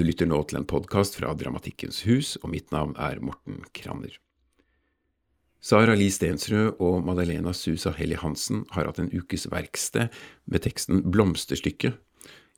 Du 0.00 0.04
lytter 0.06 0.24
nå 0.24 0.38
til 0.48 0.56
en 0.56 0.64
podkast 0.64 1.18
fra 1.18 1.34
Dramatikkens 1.36 1.98
hus, 2.08 2.28
og 2.40 2.54
mitt 2.54 2.70
navn 2.72 2.94
er 2.96 3.18
Morten 3.20 3.58
Kranner. 3.76 4.14
Sara 5.60 5.92
Li 5.92 6.06
Stensrud 6.08 6.80
og 6.80 7.02
Madalena 7.04 7.52
Susa 7.52 7.92
Helly 7.98 8.16
Hansen 8.16 8.62
har 8.72 8.88
hatt 8.88 9.02
en 9.02 9.10
ukes 9.12 9.44
verksted 9.52 10.08
med 10.48 10.64
teksten 10.64 11.02
Blomsterstykket. 11.12 12.00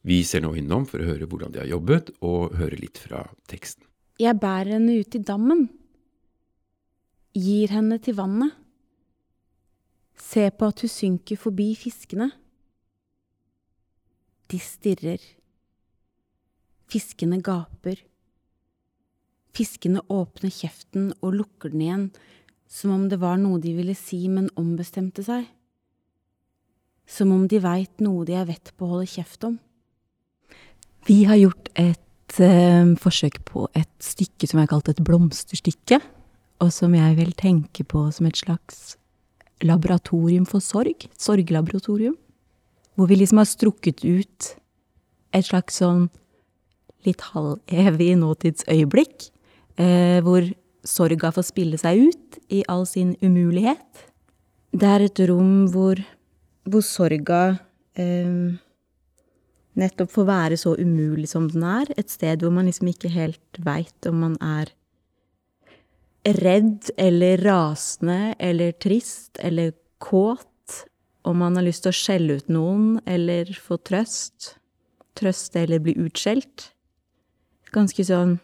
Vi 0.07 0.21
ser 0.23 0.47
nå 0.47 0.53
innom 0.55 0.87
for 0.87 1.03
å 1.03 1.09
høre 1.11 1.27
hvordan 1.27 1.57
de 1.57 1.65
har 1.65 1.73
jobbet, 1.73 2.15
og 2.23 2.55
høre 2.63 2.79
litt 2.79 3.03
fra 3.09 3.25
teksten. 3.51 3.91
Jeg 4.23 4.39
bærer 4.39 4.77
henne 4.77 5.01
ut 5.03 5.19
i 5.19 5.25
dammen, 5.35 5.67
gir 7.35 7.75
henne 7.75 7.99
til 8.07 8.21
vannet, 8.23 8.55
ser 10.15 10.55
på 10.55 10.71
at 10.71 10.87
hun 10.87 10.95
synker 10.95 11.43
forbi 11.43 11.73
fiskene. 11.75 12.31
De 14.47 14.63
stirrer. 14.63 15.42
Fiskene 16.93 17.39
gaper. 17.41 17.97
Fiskene 19.57 20.03
åpner 20.13 20.53
kjeften 20.53 21.11
og 21.23 21.39
lukker 21.39 21.73
den 21.73 21.85
igjen, 21.87 22.07
som 22.69 22.93
om 22.93 23.07
det 23.09 23.19
var 23.21 23.39
noe 23.41 23.61
de 23.61 23.73
ville 23.77 23.95
si, 23.97 24.27
men 24.29 24.51
ombestemte 24.61 25.25
seg. 25.25 25.47
Som 27.09 27.33
om 27.33 27.47
de 27.49 27.61
veit 27.65 28.01
noe 28.05 28.27
de 28.29 28.37
er 28.37 28.49
vett 28.49 28.73
på 28.77 28.87
å 28.87 28.95
holde 28.95 29.09
kjeft 29.13 29.45
om. 29.49 29.59
Vi 31.09 31.23
har 31.29 31.41
gjort 31.41 31.73
et 31.81 32.41
eh, 32.45 32.93
forsøk 33.01 33.41
på 33.49 33.67
et 33.77 33.93
stykke 34.05 34.49
som 34.49 34.61
jeg 34.61 34.69
har 34.69 34.73
kalt 34.75 34.93
et 34.93 35.05
blomsterstykke, 35.05 36.01
og 36.63 36.71
som 36.73 36.93
jeg 36.95 37.17
vil 37.19 37.33
tenke 37.37 37.85
på 37.89 38.07
som 38.15 38.29
et 38.29 38.39
slags 38.39 38.99
laboratorium 39.65 40.45
for 40.49 40.65
sorg. 40.65 41.09
Sorglaboratorium. 41.19 42.17
Hvor 42.95 43.09
vi 43.09 43.17
liksom 43.17 43.41
har 43.41 43.49
strukket 43.49 44.05
ut 44.05 44.53
et 45.33 45.49
slags 45.49 45.81
sånn 45.81 46.11
litt 47.07 47.23
halvevig 47.33 48.15
nåtidsøyeblikk, 48.21 49.29
eh, 49.79 50.19
hvor 50.25 50.47
sorga 50.87 51.31
får 51.35 51.47
spille 51.47 51.79
seg 51.79 52.09
ut 52.09 52.39
i 52.53 52.63
all 52.71 52.85
sin 52.89 53.15
umulighet. 53.23 54.09
Det 54.73 54.89
er 54.89 55.07
et 55.07 55.23
rom 55.29 55.67
hvor, 55.73 56.01
hvor 56.65 56.85
sorga 56.87 57.43
eh, 57.99 58.55
nettopp 59.79 60.13
får 60.13 60.29
være 60.29 60.61
så 60.61 60.75
umulig 60.79 61.29
som 61.31 61.49
den 61.53 61.65
er. 61.67 61.93
Et 61.97 62.11
sted 62.11 62.43
hvor 62.43 62.55
man 62.55 62.69
liksom 62.71 62.91
ikke 62.93 63.13
helt 63.13 63.63
veit 63.63 64.09
om 64.09 64.23
man 64.25 64.39
er 64.43 64.73
redd 66.39 66.93
eller 66.97 67.43
rasende 67.43 68.35
eller 68.39 68.75
trist 68.79 69.41
eller 69.43 69.75
kåt. 70.03 70.49
Om 71.23 71.39
man 71.39 71.55
har 71.55 71.67
lyst 71.67 71.85
til 71.85 71.93
å 71.93 71.95
skjelle 71.95 72.41
ut 72.41 72.49
noen 72.51 72.97
eller 73.07 73.51
få 73.63 73.79
trøst. 73.79 74.57
Trøste 75.19 75.61
eller 75.63 75.83
bli 75.83 75.95
utskjelt 76.01 76.73
ganske 77.75 78.05
sånn 78.07 78.39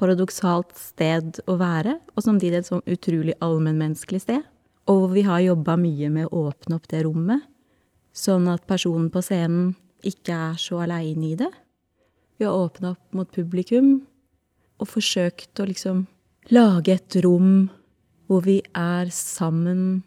paradoksalt 0.00 0.72
sted 0.78 1.38
å 1.50 1.56
være, 1.60 1.98
og 2.16 2.24
samtidig 2.24 2.62
et 2.62 2.70
sånn 2.70 2.84
utrolig 2.90 3.36
allmennmenneskelig 3.44 4.22
sted. 4.24 4.46
Og 4.90 5.12
vi 5.14 5.22
har 5.26 5.42
jobba 5.44 5.76
mye 5.78 6.08
med 6.10 6.30
å 6.30 6.48
åpne 6.48 6.78
opp 6.78 6.88
det 6.90 7.04
rommet, 7.06 7.44
sånn 8.12 8.48
at 8.50 8.66
personen 8.68 9.10
på 9.12 9.22
scenen 9.24 9.74
ikke 10.02 10.34
er 10.50 10.56
så 10.58 10.82
aleine 10.82 11.28
i 11.30 11.36
det. 11.38 11.50
Vi 12.38 12.48
har 12.48 12.58
åpna 12.58 12.96
opp 12.96 13.14
mot 13.14 13.30
publikum 13.30 14.00
og 14.82 14.90
forsøkt 14.90 15.60
å 15.62 15.68
liksom 15.68 16.06
lage 16.50 16.96
et 16.96 17.16
rom 17.22 17.68
hvor 18.26 18.42
vi 18.42 18.58
er 18.74 19.12
sammen 19.14 20.02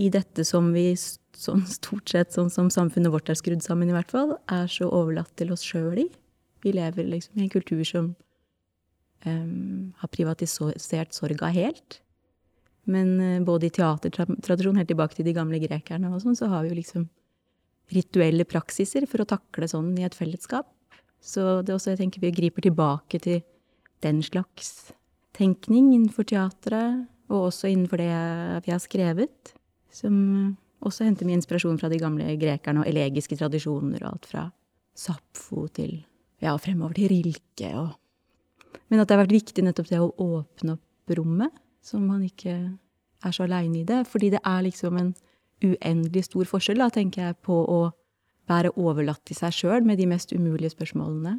i 0.00 0.08
dette 0.10 0.46
som 0.48 0.72
vi 0.74 0.88
sånn 0.96 1.64
stort 1.68 2.08
sett, 2.10 2.32
sånn 2.32 2.50
som 2.52 2.70
samfunnet 2.72 3.12
vårt 3.12 3.28
er 3.28 3.38
skrudd 3.38 3.62
sammen 3.62 3.90
i 3.90 3.94
hvert 3.94 4.12
fall, 4.14 4.36
er 4.50 4.70
så 4.70 4.88
overlatt 4.88 5.34
til 5.38 5.52
oss 5.54 5.64
sjøl 5.66 6.06
i. 6.06 6.08
Vi 6.64 6.72
lever 6.72 7.10
liksom 7.10 7.38
i 7.38 7.44
en 7.44 7.52
kultur 7.52 7.82
som 7.86 8.14
um, 9.26 9.92
har 10.00 10.12
privatisert 10.12 11.12
sorga 11.16 11.50
helt. 11.52 12.00
Men 12.88 13.14
uh, 13.20 13.44
både 13.44 13.68
i 13.68 13.74
teatertradisjonen, 13.74 14.80
helt 14.80 14.92
tilbake 14.92 15.18
til 15.18 15.28
de 15.28 15.36
gamle 15.36 15.60
grekerne 15.62 16.12
og 16.12 16.22
sånn, 16.24 16.38
så 16.38 16.48
har 16.52 16.64
vi 16.64 16.72
jo 16.72 16.80
liksom 16.80 17.08
rituelle 17.92 18.46
praksiser 18.48 19.04
for 19.10 19.22
å 19.22 19.28
takle 19.28 19.68
sånn 19.68 19.92
i 20.00 20.06
et 20.06 20.16
fellesskap. 20.16 20.70
Så 21.24 21.62
det 21.64 21.72
er 21.72 21.78
også, 21.78 21.94
jeg 21.94 22.02
tenker 22.02 22.24
vi 22.24 22.32
griper 22.36 22.64
tilbake 22.64 23.20
til 23.22 23.42
den 24.04 24.20
slags 24.24 24.92
tenkning 25.36 25.92
innenfor 25.94 26.26
teatret, 26.28 27.04
og 27.32 27.48
også 27.48 27.70
innenfor 27.72 28.00
det 28.00 28.64
vi 28.66 28.72
har 28.72 28.82
skrevet, 28.82 29.54
som 29.92 30.14
også 30.84 31.06
henter 31.06 31.26
mye 31.28 31.40
inspirasjon 31.40 31.78
fra 31.80 31.88
de 31.92 32.00
gamle 32.00 32.36
grekerne 32.40 32.82
og 32.82 32.90
elegiske 32.90 33.38
tradisjoner, 33.40 34.04
og 34.04 34.10
alt 34.10 34.28
fra 34.28 34.44
Sapfo 34.94 35.64
til 35.74 35.96
ja, 36.42 36.54
fremover 36.58 36.96
til 36.98 37.12
Rilke 37.12 37.70
og 37.78 38.00
Men 38.90 39.00
at 39.00 39.08
det 39.08 39.14
har 39.14 39.22
vært 39.24 39.32
viktig 39.32 39.62
nettopp 39.64 39.88
det 39.88 39.98
å 40.02 40.10
åpne 40.20 40.74
opp 40.74 41.12
rommet, 41.16 41.52
så 41.82 41.98
man 41.98 42.22
ikke 42.26 42.52
er 43.24 43.32
så 43.32 43.46
aleine 43.46 43.80
i 43.80 43.86
det. 43.86 44.02
Fordi 44.06 44.30
det 44.34 44.40
er 44.44 44.64
liksom 44.66 44.98
en 45.00 45.12
uendelig 45.64 46.26
stor 46.28 46.48
forskjell, 46.48 46.82
da, 46.82 46.90
tenker 46.92 47.22
jeg, 47.24 47.38
på 47.46 47.54
å 47.54 47.80
være 48.50 48.74
overlatt 48.76 49.22
til 49.24 49.38
seg 49.38 49.56
sjøl 49.56 49.86
med 49.88 49.98
de 50.00 50.08
mest 50.10 50.34
umulige 50.34 50.74
spørsmålene 50.74 51.38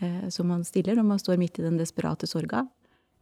eh, 0.00 0.28
som 0.32 0.48
man 0.48 0.64
stiller 0.64 0.96
når 0.96 1.08
man 1.10 1.20
står 1.20 1.40
midt 1.40 1.60
i 1.60 1.66
den 1.66 1.76
desperate 1.80 2.28
sorga. 2.30 2.64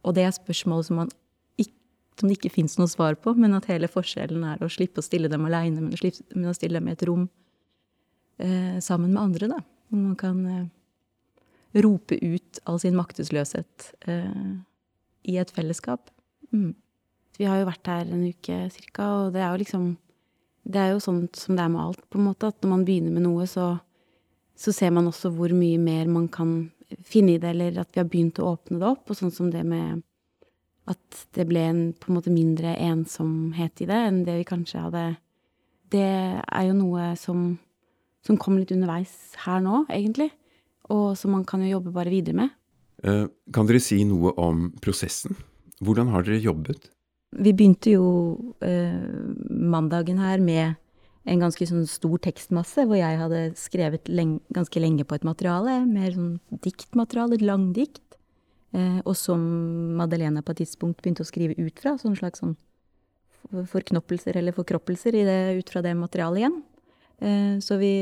Og 0.07 0.15
det 0.15 0.23
er 0.23 0.35
spørsmål 0.35 0.85
som, 0.87 1.01
man 1.01 1.11
ikke, 1.59 1.75
som 2.19 2.29
det 2.29 2.37
ikke 2.37 2.53
fins 2.53 2.77
noe 2.79 2.91
svar 2.91 3.19
på, 3.19 3.35
men 3.35 3.57
at 3.57 3.67
hele 3.71 3.91
forskjellen 3.91 4.45
er 4.53 4.63
å 4.63 4.71
slippe 4.71 5.03
å 5.03 5.05
stille 5.05 5.31
dem 5.31 5.47
aleine, 5.49 5.83
men, 5.83 5.95
men, 5.99 6.49
å 6.49 6.55
stille 6.55 6.79
dem 6.79 6.87
i 6.87 6.95
et 6.95 7.05
rom 7.09 7.27
eh, 8.39 8.79
sammen 8.83 9.11
med 9.11 9.23
andre, 9.25 9.51
da. 9.57 9.59
Når 9.89 10.05
man 10.05 10.19
kan 10.19 10.43
eh, 10.47 10.67
rope 11.73 12.17
ut 12.17 12.59
all 12.65 12.79
sin 12.81 12.97
maktesløshet 12.97 13.91
eh, 14.09 14.53
i 15.29 15.37
et 15.37 15.51
fellesskap. 15.53 16.09
Mm. 16.53 16.73
Vi 17.39 17.47
har 17.47 17.61
jo 17.61 17.69
vært 17.69 17.87
her 17.87 18.09
en 18.09 18.25
uke 18.25 18.57
cirka, 18.73 19.05
og 19.05 19.35
det 19.35 19.43
er 19.43 19.51
jo 19.53 19.63
liksom 19.63 19.89
Det 20.69 20.77
er 20.77 20.89
jo 20.91 20.99
sånn 21.01 21.23
som 21.33 21.55
det 21.55 21.63
er 21.63 21.69
med 21.71 21.81
alt, 21.81 22.01
på 22.11 22.19
en 22.19 22.25
måte, 22.27 22.49
at 22.51 22.59
når 22.61 22.69
man 22.69 22.81
begynner 22.85 23.13
med 23.15 23.23
noe, 23.23 23.45
så, 23.49 23.79
så 24.59 24.73
ser 24.75 24.91
man 24.93 25.07
også 25.09 25.31
hvor 25.33 25.49
mye 25.55 25.79
mer 25.81 26.05
man 26.11 26.27
kan 26.29 26.51
finne 27.01 27.37
i 27.37 27.39
det, 27.41 27.55
eller 27.55 27.79
at 27.81 27.89
vi 27.95 28.01
har 28.01 28.09
begynt 28.11 28.41
å 28.43 28.51
åpne 28.51 28.77
det 28.77 28.85
opp, 28.85 29.07
og 29.09 29.17
sånn 29.17 29.33
som 29.33 29.49
det 29.49 29.63
med 29.65 30.03
at 30.91 31.23
det 31.37 31.47
ble 31.49 31.63
en 31.71 31.81
på 31.97 32.11
en 32.11 32.19
måte 32.19 32.33
mindre 32.33 32.75
ensomhet 32.75 33.81
i 33.81 33.87
det 33.89 33.97
enn 34.09 34.21
det 34.27 34.39
vi 34.41 34.49
kanskje 34.51 34.83
hadde 34.83 35.05
Det 35.89 36.05
er 36.05 36.63
jo 36.67 36.75
noe 36.77 37.11
som, 37.17 37.57
som 38.25 38.37
kom 38.37 38.59
litt 38.59 38.73
underveis 38.75 39.15
her 39.45 39.63
nå, 39.63 39.85
egentlig 39.89 40.29
og 40.93 41.17
som 41.17 41.33
man 41.35 41.45
kan 41.47 41.63
jo 41.63 41.77
jobbe 41.77 41.93
bare 41.95 42.13
videre 42.13 42.37
med. 42.41 42.55
Eh, 43.03 43.25
kan 43.53 43.69
dere 43.69 43.81
si 43.83 44.01
noe 44.07 44.33
om 44.41 44.69
prosessen? 44.83 45.37
Hvordan 45.79 46.11
har 46.11 46.25
dere 46.27 46.41
jobbet? 46.43 46.89
Vi 47.39 47.53
begynte 47.53 47.93
jo 47.93 48.05
eh, 48.65 48.99
mandagen 49.49 50.19
her 50.19 50.41
med 50.41 50.79
en 51.29 51.43
ganske 51.43 51.65
sånn 51.67 51.85
stor 51.87 52.17
tekstmasse, 52.25 52.85
hvor 52.89 52.97
jeg 52.97 53.19
hadde 53.19 53.41
skrevet 53.59 54.09
lenge, 54.09 54.39
ganske 54.55 54.81
lenge 54.81 55.05
på 55.05 55.17
et 55.17 55.27
materiale, 55.27 55.83
mer 55.85 56.13
sånn 56.15 56.31
diktmateriale, 56.65 57.37
et 57.37 57.45
langdikt. 57.45 58.03
Eh, 58.73 58.99
og 59.03 59.15
som 59.17 59.41
Madeleine 59.99 60.43
på 60.45 60.55
et 60.55 60.63
tidspunkt 60.63 61.03
begynte 61.03 61.25
å 61.25 61.29
skrive 61.29 61.57
ut 61.59 61.79
fra, 61.81 61.95
sånn 62.01 62.17
slags 62.17 62.41
sånn 62.41 62.57
forknoppelser 63.49 64.37
eller 64.37 64.53
forkroppelser 64.53 65.15
i 65.15 65.23
det, 65.25 65.39
ut 65.61 65.71
fra 65.71 65.81
det 65.85 65.95
materialet 65.97 66.43
igjen. 66.43 66.59
Eh, 67.19 67.55
så 67.63 67.79
vi, 67.81 67.93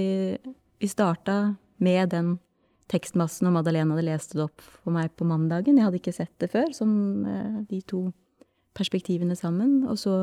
vi 0.79 0.89
starta 0.91 1.55
med 1.83 2.09
den 2.15 2.35
tekstmassen, 2.91 3.49
og 3.49 3.57
Madalena 3.57 3.95
hadde 3.95 4.07
lest 4.07 4.35
det 4.35 4.45
opp 4.45 4.63
for 4.63 4.95
meg 4.95 5.11
på 5.17 5.27
mandagen. 5.27 5.77
Jeg 5.77 5.87
hadde 5.87 5.99
ikke 5.99 6.15
sett 6.15 6.33
det 6.39 6.51
før, 6.53 6.69
sånn 6.75 7.65
de 7.67 7.81
to 7.89 8.05
perspektivene 8.77 9.35
sammen. 9.35 9.81
Og 9.89 9.99
så, 9.99 10.15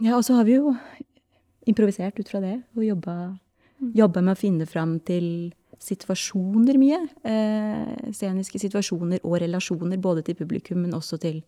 ja, 0.00 0.16
og 0.16 0.24
så 0.26 0.38
har 0.38 0.48
vi 0.48 0.56
jo 0.56 0.72
improvisert 1.66 2.18
ut 2.20 2.30
fra 2.30 2.40
det, 2.44 2.56
og 2.76 2.84
jobba, 2.86 3.16
mm. 3.80 3.92
jobba 3.98 4.22
med 4.22 4.36
å 4.36 4.40
finne 4.40 4.68
fram 4.70 4.98
til 5.06 5.28
situasjoner 5.82 6.78
mye. 6.80 7.00
Eh, 7.26 8.12
sceniske 8.16 8.60
situasjoner 8.62 9.24
og 9.26 9.40
relasjoner, 9.42 10.00
både 10.00 10.24
til 10.26 10.38
publikum, 10.38 10.82
men 10.84 10.96
også 10.96 11.20
til 11.22 11.44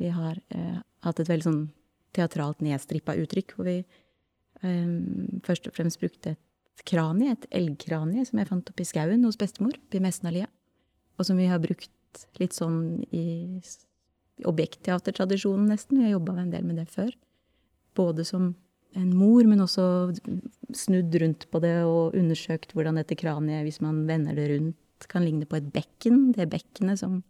Vi 0.00 0.08
har 0.08 0.38
eh, 0.48 0.78
hatt 1.04 1.18
et 1.20 1.28
veldig 1.28 1.44
sånn 1.44 1.64
teatralt 2.16 2.62
nedstrippa 2.64 3.12
uttrykk, 3.20 3.52
hvor 3.52 3.66
vi 3.68 3.74
eh, 4.64 4.94
først 5.44 5.68
og 5.68 5.74
fremst 5.76 6.00
brukte 6.00 6.32
et 6.32 6.40
kranie, 6.86 7.34
et 7.34 7.46
elgkranie 7.54 8.24
som 8.26 8.40
jeg 8.40 8.48
fant 8.48 8.72
oppi 8.72 8.86
skauen 8.88 9.24
hos 9.26 9.38
bestemor 9.40 9.76
oppi 9.76 10.00
Messenalia. 10.02 10.48
Og 11.18 11.26
som 11.28 11.38
vi 11.40 11.48
har 11.50 11.60
brukt 11.62 12.24
litt 12.40 12.56
sånn 12.56 13.04
i 13.14 13.60
objektteatertradisjonen, 14.48 15.68
nesten. 15.70 16.00
Vi 16.00 16.08
har 16.08 16.16
jobba 16.16 16.38
en 16.40 16.52
del 16.54 16.64
med 16.66 16.80
det 16.80 16.88
før. 16.90 17.12
Både 17.98 18.24
som 18.24 18.54
en 18.98 19.10
mor, 19.14 19.44
men 19.46 19.62
også 19.62 19.84
snudd 20.74 21.14
rundt 21.22 21.46
på 21.50 21.60
det 21.62 21.76
og 21.86 22.16
undersøkt 22.18 22.72
hvordan 22.74 22.98
dette 22.98 23.18
kraniet, 23.18 23.62
hvis 23.66 23.82
man 23.84 24.06
vender 24.08 24.38
det 24.38 24.48
rundt, 24.54 24.78
kan 25.10 25.24
ligne 25.24 25.46
på 25.48 25.60
et 25.60 25.68
bekken. 25.72 26.32
Det 26.36 26.48
bekkenet 26.50 27.00
som, 27.00 27.20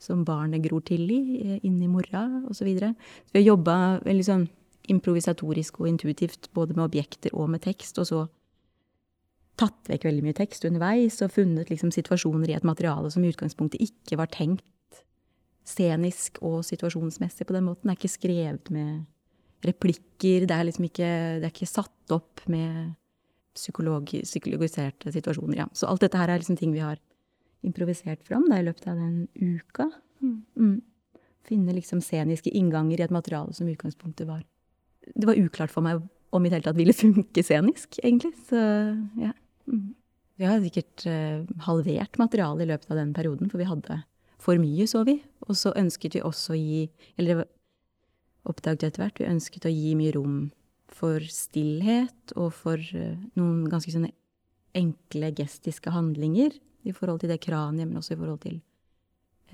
som 0.00 0.24
barnet 0.26 0.64
gror 0.64 0.82
til 0.86 1.10
i, 1.12 1.58
inni 1.66 1.90
mora, 1.90 2.24
osv. 2.46 2.62
Så, 2.62 2.68
videre. 2.68 2.94
så 3.26 3.34
vi 3.34 3.42
har 3.42 3.52
jobba 3.52 3.76
veldig 4.06 4.26
sånn 4.26 4.48
improvisatorisk 4.90 5.82
og 5.82 5.90
intuitivt 5.90 6.48
både 6.56 6.74
med 6.74 6.88
objekter 6.88 7.34
og 7.36 7.50
med 7.52 7.62
tekst, 7.62 7.98
og 8.00 8.08
så 8.08 8.24
tatt 9.60 9.90
vekk 9.90 10.06
veldig 10.08 10.24
mye 10.24 10.36
tekst 10.36 10.64
underveis 10.68 11.20
og 11.24 11.32
funnet 11.34 11.70
liksom 11.72 11.92
situasjoner 11.94 12.50
i 12.50 12.56
et 12.56 12.66
materiale 12.66 13.10
som 13.12 13.24
i 13.24 13.30
utgangspunktet 13.32 13.82
ikke 13.84 14.18
var 14.20 14.30
tenkt 14.32 14.64
scenisk 15.68 16.40
og 16.42 16.62
situasjonsmessig 16.66 17.46
på 17.46 17.54
den 17.54 17.66
måten. 17.68 17.86
Det 17.88 17.94
er 17.94 18.00
ikke 18.00 18.14
skrevet 18.16 18.70
med 18.74 19.04
replikker, 19.66 20.46
det 20.48 20.56
er 20.56 20.66
liksom 20.66 20.86
ikke, 20.88 21.10
det 21.40 21.46
er 21.46 21.52
ikke 21.52 21.68
satt 21.68 22.14
opp 22.14 22.42
med 22.50 22.94
psykologi, 23.56 24.22
psykologiserte 24.24 25.12
situasjoner. 25.12 25.64
Ja. 25.64 25.66
Så 25.76 25.88
alt 25.90 26.04
dette 26.04 26.18
her 26.18 26.32
er 26.32 26.40
liksom 26.40 26.58
ting 26.58 26.72
vi 26.74 26.84
har 26.84 27.00
improvisert 27.66 28.22
fram 28.24 28.46
da, 28.48 28.60
i 28.60 28.66
løpet 28.66 28.88
av 28.88 29.00
den 29.00 29.26
uka. 29.36 29.90
Mm. 30.24 30.38
mm. 30.56 30.78
Finne 31.50 31.74
liksom 31.74 32.02
sceniske 32.04 32.52
innganger 32.54 33.00
i 33.00 33.04
et 33.06 33.12
materiale 33.12 33.54
som 33.56 33.68
i 33.68 33.72
utgangspunktet 33.72 34.28
var 34.28 34.42
Det 35.16 35.24
var 35.26 35.38
uklart 35.40 35.72
for 35.72 35.82
meg 35.82 36.02
om 36.36 36.44
i 36.44 36.50
det 36.50 36.58
hele 36.58 36.66
tatt 36.68 36.78
ville 36.78 36.94
funke 36.94 37.42
scenisk, 37.42 37.98
egentlig. 38.04 38.32
Så 38.48 38.60
ja. 39.18 39.32
Vi 40.40 40.48
har 40.48 40.60
sikkert 40.64 41.04
uh, 41.06 41.44
halvert 41.66 42.16
materialet 42.20 42.64
i 42.64 42.70
løpet 42.70 42.92
av 42.92 43.00
den 43.00 43.14
perioden, 43.16 43.50
for 43.52 43.60
vi 43.60 43.68
hadde 43.68 44.02
for 44.40 44.60
mye, 44.60 44.86
så 44.88 45.04
vi. 45.04 45.18
Og 45.48 45.58
så 45.58 45.74
ønsket 45.76 46.16
vi 46.16 46.24
også 46.24 46.54
å 46.54 46.60
gi 46.60 46.86
Eller 47.20 47.44
oppdaget 48.48 48.88
etter 48.88 49.04
hvert, 49.04 49.20
vi 49.20 49.28
ønsket 49.28 49.68
å 49.68 49.72
gi 49.74 49.92
mye 49.98 50.14
rom 50.16 50.38
for 50.90 51.22
stillhet 51.28 52.32
og 52.40 52.54
for 52.56 52.80
uh, 52.80 53.20
noen 53.36 53.68
ganske 53.70 53.92
sånne 53.92 54.14
enkle 54.76 55.32
gestiske 55.36 55.92
handlinger 55.92 56.54
i 56.86 56.94
forhold 56.96 57.20
til 57.22 57.32
det 57.32 57.40
kraniet, 57.42 57.88
men 57.88 57.98
også 58.00 58.14
i 58.14 58.20
forhold 58.20 58.42
til 58.44 58.60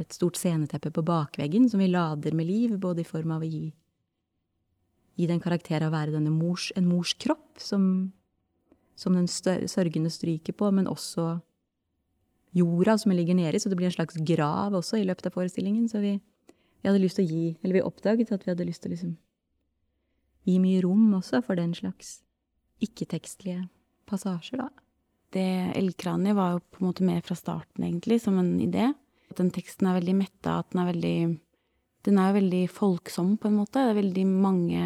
et 0.01 0.13
stort 0.13 0.37
sceneteppe 0.39 0.93
på 0.93 1.05
bakveggen 1.07 1.71
som 1.73 1.81
vi 1.81 1.89
lader 1.89 2.35
med 2.37 2.49
liv, 2.49 2.77
både 2.79 3.03
i 3.03 3.09
form 3.09 3.33
av 3.37 3.45
å 3.45 3.49
gi, 3.49 3.71
gi 5.17 5.29
den 5.29 5.41
karakter 5.43 5.83
av 5.83 5.93
å 5.93 5.97
være 5.97 6.21
mors, 6.29 6.69
en 6.77 6.89
mors 6.89 7.15
kropp, 7.17 7.57
som, 7.63 8.13
som 8.97 9.17
den 9.17 9.29
sørgende 9.29 10.11
stryker 10.13 10.57
på, 10.57 10.71
men 10.73 10.89
også 10.89 11.37
jorda 12.57 12.97
som 12.99 13.13
ligger 13.13 13.37
nedi, 13.37 13.61
så 13.61 13.69
det 13.69 13.77
blir 13.79 13.91
en 13.91 13.97
slags 13.99 14.17
grav 14.25 14.77
også 14.79 15.01
i 15.01 15.07
løpet 15.07 15.29
av 15.29 15.37
forestillingen. 15.37 15.89
Så 15.93 16.01
vi, 16.01 16.17
vi 16.81 16.89
hadde 16.89 17.03
lyst 17.03 17.21
til 17.21 17.27
å 17.27 17.31
gi 17.31 17.47
Eller 17.63 17.79
vi 17.79 17.85
oppdaget 17.85 18.33
at 18.33 18.47
vi 18.47 18.53
hadde 18.55 18.69
lyst 18.69 18.85
til 18.85 18.93
å 18.93 18.97
liksom 18.97 19.17
gi 20.47 20.59
mye 20.63 20.83
rom 20.85 21.11
også 21.19 21.43
for 21.45 21.59
den 21.59 21.73
slags 21.75 22.21
ikke-tekstlige 22.85 23.67
passasjer, 24.07 24.61
da. 24.63 24.69
Det 25.35 25.73
eldkraniet 25.75 26.37
var 26.39 26.55
jo 26.55 26.63
på 26.71 26.81
en 26.81 26.87
måte 26.87 27.05
med 27.05 27.25
fra 27.27 27.35
starten, 27.37 27.83
egentlig, 27.83 28.21
som 28.23 28.39
en 28.39 28.55
idé. 28.63 28.93
At 29.27 29.41
den 29.41 29.51
teksten 29.53 29.89
er 29.91 29.99
veldig 29.99 30.15
metta, 30.17 30.61
at 30.61 30.71
den 30.73 30.85
er 30.85 30.93
veldig 30.93 31.19
Den 32.07 32.21
er 32.23 32.29
jo 32.31 32.37
veldig 32.37 32.65
folksom, 32.71 33.33
på 33.37 33.49
en 33.49 33.57
måte. 33.59 33.83
Det 33.83 33.91
er 33.91 33.97
veldig 33.99 34.25
mange 34.31 34.83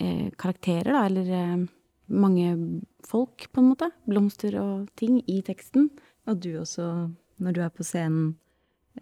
eh, 0.00 0.30
karakterer, 0.40 0.88
da, 0.94 1.02
eller 1.04 1.26
eh, 1.28 1.66
mange 2.06 2.82
folk, 3.06 3.48
på 3.52 3.62
en 3.62 3.70
måte. 3.72 3.90
Blomster 4.06 4.58
og 4.60 4.90
ting 4.98 5.20
i 5.30 5.40
teksten. 5.46 5.90
Og 6.26 6.40
du 6.42 6.56
også, 6.60 7.10
når 7.42 7.56
du 7.56 7.60
er 7.64 7.72
på 7.74 7.86
scenen, 7.86 8.36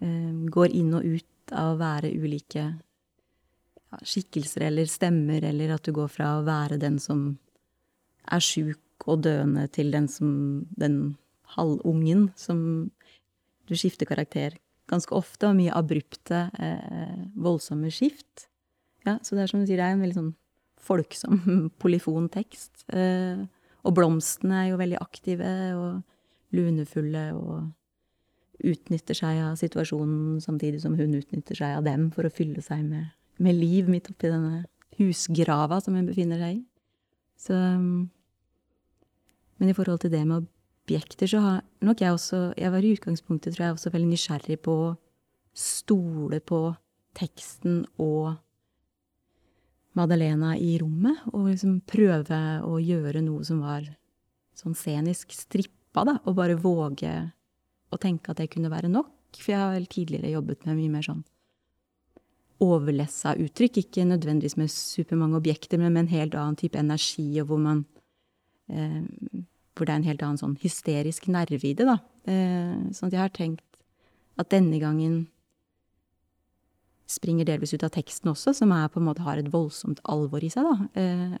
eh, 0.01 0.33
går 0.51 0.73
inn 0.73 0.93
og 0.93 1.05
ut 1.05 1.53
av 1.53 1.75
å 1.75 1.79
være 1.79 2.13
ulike 2.13 2.73
skikkelser 4.03 4.67
eller 4.67 4.89
stemmer, 4.89 5.43
eller 5.43 5.75
at 5.75 5.85
du 5.85 5.93
går 5.95 6.09
fra 6.11 6.35
å 6.35 6.45
være 6.45 6.79
den 6.81 6.97
som 6.99 7.37
er 8.25 8.43
sjuk 8.43 9.07
og 9.07 9.23
døende, 9.23 9.67
til 9.71 9.91
den 9.93 10.07
som 10.07 10.65
den 10.75 11.15
halvungen 11.55 12.31
som 12.35 12.91
du 13.69 13.75
skifter 13.77 14.05
karakter 14.09 14.57
ganske 14.89 15.15
ofte, 15.17 15.49
og 15.49 15.57
mye 15.57 15.73
abrupte, 15.73 16.49
eh, 16.59 17.21
voldsomme 17.35 17.89
skift. 17.91 18.47
Ja, 19.05 19.17
så 19.19 19.35
det 19.35 19.43
er 19.43 19.47
som 19.47 19.61
du 19.61 19.65
sier, 19.65 19.77
det 19.77 19.85
er 19.85 19.95
en 19.95 20.01
veldig 20.01 20.17
sånn 20.19 20.35
folksom, 20.85 21.41
polyfon 21.81 22.29
tekst. 22.33 22.85
Eh, 22.93 23.41
og 23.85 23.97
blomstene 23.97 24.63
er 24.63 24.69
jo 24.71 24.81
veldig 24.81 25.01
aktive, 25.01 25.49
og 25.77 26.55
lunefulle 26.55 27.25
og 27.35 28.65
utnytter 28.65 29.17
seg 29.17 29.41
av 29.43 29.57
situasjonen 29.59 30.39
samtidig 30.43 30.79
som 30.83 30.95
hun 30.97 31.17
utnytter 31.17 31.57
seg 31.57 31.75
av 31.79 31.85
dem 31.85 32.07
for 32.15 32.27
å 32.27 32.33
fylle 32.33 32.63
seg 32.63 32.85
med, 32.87 33.11
med 33.43 33.57
liv 33.57 33.89
midt 33.91 34.07
oppi 34.13 34.31
denne 34.31 34.63
husgrava 34.99 35.81
som 35.83 35.97
hun 35.97 36.07
befinner 36.07 36.39
seg 36.41 36.61
i. 36.61 36.61
Så 37.35 37.55
Men 39.55 39.69
i 39.71 39.75
forhold 39.75 39.99
til 40.03 40.11
det 40.11 40.23
med 40.27 40.45
objekter, 40.85 41.27
så 41.27 41.39
har 41.39 41.61
nok 41.81 42.01
jeg 42.01 42.11
også 42.11 42.53
Jeg 42.57 42.71
var 42.71 42.83
i 42.83 42.93
utgangspunktet, 42.93 43.55
tror 43.55 43.65
jeg, 43.65 43.73
også 43.73 43.89
veldig 43.89 44.09
nysgjerrig 44.09 44.59
på 44.61 44.71
å 44.71 44.95
stole 45.55 46.39
på 46.39 46.75
teksten 47.15 47.85
og 47.97 48.35
Madalena 49.95 50.55
i 50.59 50.75
rommet, 50.81 51.23
og 51.31 51.49
liksom 51.49 51.79
prøve 51.87 52.39
å 52.67 52.79
gjøre 52.83 53.23
noe 53.23 53.45
som 53.47 53.61
var 53.63 53.87
sånn 54.55 54.75
scenisk 54.77 55.31
strippa, 55.35 56.03
da, 56.07 56.17
og 56.27 56.35
bare 56.37 56.57
våge 56.59 57.13
å 57.91 57.99
tenke 58.01 58.31
at 58.31 58.41
det 58.41 58.49
kunne 58.51 58.71
være 58.71 58.91
nok. 58.91 59.11
For 59.35 59.53
jeg 59.53 59.61
har 59.61 59.73
vel 59.75 59.87
tidligere 59.91 60.33
jobbet 60.35 60.67
med 60.67 60.79
mye 60.79 60.93
mer 60.97 61.07
sånn 61.07 61.23
overlessa 62.63 63.35
uttrykk. 63.39 63.81
Ikke 63.83 64.07
nødvendigvis 64.07 64.57
med 64.59 64.71
supermange 64.71 65.39
objekter, 65.39 65.79
men 65.79 65.93
med 65.93 66.05
en 66.05 66.13
helt 66.13 66.37
annen 66.39 66.59
type 66.59 66.79
energi, 66.79 67.27
og 67.41 67.51
hvor 67.51 67.61
man 67.61 67.85
eh, 68.69 69.03
Hvor 69.75 69.85
det 69.85 69.91
er 69.91 69.99
en 69.99 70.07
helt 70.07 70.21
annen 70.23 70.39
sånn 70.39 70.53
hysterisk 70.61 71.25
nerve 71.27 71.67
i 71.67 71.73
det, 71.75 71.83
da. 71.83 71.97
Eh, 72.31 72.91
sånn 72.95 73.09
at 73.09 73.15
jeg 73.17 73.19
har 73.19 73.33
tenkt 73.35 73.81
at 74.39 74.47
denne 74.53 74.79
gangen 74.79 75.25
springer 77.09 77.45
delvis 77.45 77.73
ut 77.75 77.83
av 77.85 77.93
teksten 77.93 78.31
også, 78.31 78.53
som 78.57 78.71
er 78.73 78.89
måte 79.01 79.25
har 79.25 79.37
et 79.37 79.51
voldsomt 79.53 80.01
alvor 80.09 80.43
i 80.43 80.49
seg, 80.53 80.65
da. 80.65 81.01
Eh, 81.01 81.37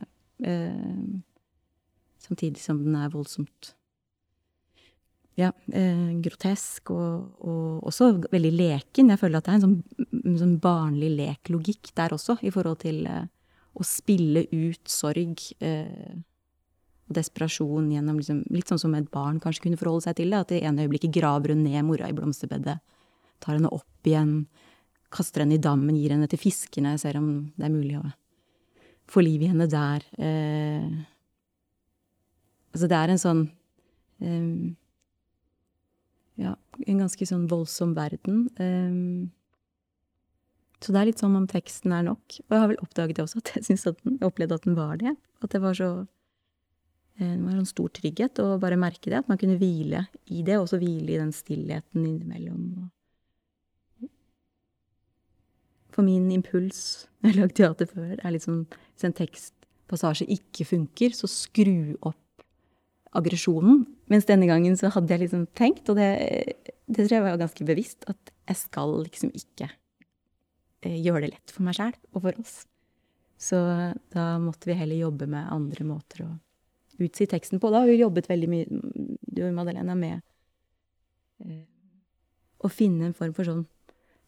eh 0.51 1.23
samtidig 2.25 2.57
som 2.57 2.79
den 2.81 2.95
er 2.97 3.11
voldsomt 3.13 3.75
ja, 5.35 5.51
eh, 5.73 6.11
grotesk 6.23 6.91
og, 6.95 7.35
og, 7.43 7.83
også 7.89 8.09
veldig 8.31 8.51
leken. 8.55 9.11
Jeg 9.11 9.19
føler 9.19 9.39
at 9.39 9.47
det 9.47 9.53
er 9.53 9.57
en 9.59 9.65
sånn, 9.65 10.05
en 10.23 10.37
sånn 10.39 10.55
barnlig 10.63 11.11
leklogikk 11.17 11.91
der 11.97 12.15
også, 12.15 12.37
i 12.41 12.53
forhold 12.55 12.79
til 12.85 13.03
eh, 13.09 13.25
å 13.75 13.85
spille 13.85 14.45
ut 14.53 14.91
sorg 14.91 15.43
eh, 15.59 16.15
og 17.05 17.17
desperasjon 17.19 17.91
gjennom 17.93 18.17
liksom, 18.17 18.45
Litt 18.55 18.71
sånn 18.71 18.81
som 18.81 18.95
et 18.97 19.11
barn 19.13 19.41
kanskje 19.43 19.67
kunne 19.67 19.79
forholde 19.79 20.07
seg 20.07 20.15
til 20.21 20.31
det. 20.31 20.39
At 20.45 20.53
i 20.55 20.63
ene 20.65 20.87
øyeblikket 20.87 21.13
graver 21.13 21.53
hun 21.53 21.65
ned 21.67 21.83
mora 21.85 22.09
i 22.09 22.15
blomsterbedet, 22.15 22.79
tar 23.43 23.57
henne 23.57 23.69
opp 23.75 24.07
igjen, 24.07 24.45
kaster 25.15 25.43
henne 25.43 25.57
i 25.57 25.63
dammen, 25.63 25.97
gir 25.97 26.13
henne 26.15 26.29
til 26.31 26.41
fiskene, 26.41 26.95
ser 27.01 27.19
om 27.19 27.29
det 27.55 27.67
er 27.67 27.73
mulig 27.73 27.99
å 27.99 28.05
få 29.11 29.23
liv 29.23 29.43
i 29.45 29.51
henne 29.51 29.67
der. 29.69 30.05
Eh, 30.17 30.87
altså, 32.73 32.89
det 32.91 32.99
er 32.99 33.13
en 33.13 33.21
sånn 33.21 33.45
eh, 34.21 34.73
ja, 36.41 36.55
en 36.85 37.01
ganske 37.03 37.27
sånn 37.29 37.47
voldsom 37.51 37.95
verden. 37.97 38.45
Eh, 38.59 39.31
så 40.83 40.93
det 40.93 41.01
er 41.01 41.09
litt 41.09 41.21
sånn 41.23 41.37
om 41.37 41.47
teksten 41.49 41.93
er 41.95 42.03
nok. 42.05 42.41
Og 42.45 42.51
jeg 42.51 42.61
har 42.61 42.69
vel 42.71 42.83
oppdaget 42.83 43.17
det 43.17 43.23
også, 43.23 43.41
at 43.41 43.55
jeg 43.55 43.79
at 43.79 44.03
den, 44.03 44.19
opplevde 44.25 44.59
at 44.59 44.67
den 44.67 44.77
var 44.77 44.99
det. 45.01 45.15
At 45.43 45.55
det 45.55 45.61
var 45.63 45.77
så 45.77 45.89
eh, 47.17 47.31
Det 47.31 47.41
var 47.45 47.55
en 47.55 47.69
stor 47.69 47.93
trygghet 47.95 48.41
å 48.43 48.49
bare 48.61 48.79
merke 48.79 49.09
det, 49.09 49.23
at 49.23 49.31
man 49.31 49.39
kunne 49.41 49.57
hvile 49.61 50.05
i 50.27 50.43
det, 50.43 50.57
og 50.57 50.67
også 50.67 50.81
hvile 50.83 51.15
i 51.15 51.21
den 51.21 51.33
stillheten 51.35 52.03
innimellom. 52.03 52.89
For 55.95 56.03
min 56.03 56.27
impuls 56.35 57.07
når 57.21 57.29
jeg 57.31 57.35
har 57.35 57.41
lagd 57.45 57.57
teater 57.57 57.89
før, 57.89 58.13
er 58.19 58.37
sånn 58.43 58.65
hvis 58.67 59.07
en 59.07 59.15
tekstpassasje 59.15 60.27
ikke 60.35 60.67
funker, 60.67 61.15
så 61.15 61.29
skru 61.31 61.95
opp 62.05 62.21
aggresjonen. 63.15 63.85
Mens 64.11 64.27
denne 64.27 64.47
gangen 64.49 64.75
så 64.77 64.91
hadde 64.93 65.15
jeg 65.15 65.25
liksom 65.25 65.47
tenkt, 65.57 65.87
og 65.89 65.97
det, 65.99 66.09
det 66.85 67.05
tror 67.05 67.17
jeg 67.17 67.25
var 67.25 67.41
ganske 67.41 67.67
bevisst, 67.67 68.05
at 68.11 68.33
jeg 68.51 68.59
skal 68.59 68.95
liksom 69.05 69.31
ikke 69.33 69.69
eh, 70.85 70.97
gjøre 70.99 71.25
det 71.25 71.33
lett 71.33 71.53
for 71.53 71.65
meg 71.65 71.77
sjæl 71.77 71.95
og 72.11 72.25
for 72.27 72.41
oss. 72.43 72.57
Så 73.41 73.59
da 74.13 74.25
måtte 74.39 74.69
vi 74.69 74.77
heller 74.79 74.99
jobbe 74.99 75.27
med 75.31 75.51
andre 75.51 75.87
måter 75.87 76.23
å 76.25 76.29
utsi 77.03 77.27
teksten 77.27 77.59
på. 77.59 77.71
Da 77.71 77.83
har 77.83 77.89
vi 77.89 77.99
jobbet 77.99 78.29
veldig 78.31 78.49
mye, 78.51 78.81
du 79.19 79.41
og 79.43 79.55
Madalena, 79.55 79.95
med 79.99 80.21
eh, 81.43 81.63
å 82.63 82.71
finne 82.71 83.09
en 83.09 83.17
form 83.17 83.33
for 83.35 83.47
sånn 83.47 83.65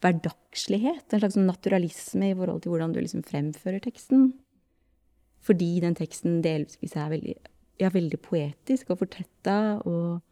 hverdagslighet. 0.04 1.06
En 1.12 1.22
slags 1.24 1.38
naturalisme 1.40 2.32
i 2.32 2.38
forhold 2.38 2.64
til 2.64 2.74
hvordan 2.74 2.94
du 2.94 3.02
liksom 3.02 3.26
fremfører 3.26 3.82
teksten. 3.84 4.32
Fordi 5.48 5.78
den 5.84 5.96
teksten 5.98 6.42
delvis 6.44 6.96
er 6.98 7.14
veldig 7.14 7.38
ja, 7.82 7.92
veldig 7.94 8.20
poetisk 8.24 8.92
og 8.94 9.04
fortetta, 9.04 9.58
og 9.86 10.24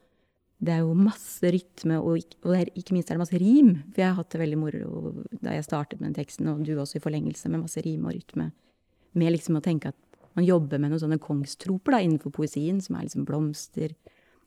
det 0.65 0.73
er 0.73 0.81
jo 0.83 0.95
masse 0.97 1.51
rytme, 1.53 1.99
og, 1.99 2.37
og 2.47 2.71
ikke 2.77 2.95
minst 2.95 3.11
er 3.11 3.17
det 3.17 3.23
masse 3.23 3.41
rim. 3.41 3.75
For 3.91 4.01
jeg 4.01 4.09
har 4.09 4.17
hatt 4.19 4.31
det 4.33 4.41
veldig 4.41 4.59
moro 4.59 5.13
da 5.43 5.55
jeg 5.55 5.67
startet 5.67 5.99
med 5.99 6.09
den 6.09 6.19
teksten, 6.21 6.49
og 6.51 6.63
du 6.65 6.73
også 6.79 6.99
i 6.99 7.03
forlengelse, 7.03 7.51
med 7.51 7.65
masse 7.65 7.83
rim 7.85 8.07
og 8.07 8.15
rytme. 8.15 8.49
Med 9.15 9.35
liksom 9.35 9.59
å 9.59 9.63
tenke 9.63 9.93
at 9.93 10.01
man 10.35 10.47
jobber 10.47 10.81
med 10.81 10.91
noen 10.91 11.03
sånne 11.05 11.21
kongstroper 11.21 11.95
da, 11.95 12.01
innenfor 12.03 12.33
poesien, 12.35 12.81
som 12.83 12.97
er 12.97 13.05
liksom 13.05 13.27
blomster, 13.27 13.93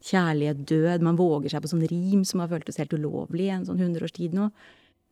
kjærlighet, 0.04 0.66
død. 0.68 1.04
Man 1.04 1.18
våger 1.18 1.52
seg 1.52 1.64
på 1.64 1.70
sånn 1.70 1.86
rim 1.90 2.26
som 2.28 2.42
har 2.42 2.50
føltes 2.50 2.78
helt 2.80 2.92
ulovlig 2.94 3.48
i 3.48 3.54
en 3.54 3.64
sånn 3.66 3.80
hundreårstid 3.80 4.36
nå. 4.36 4.50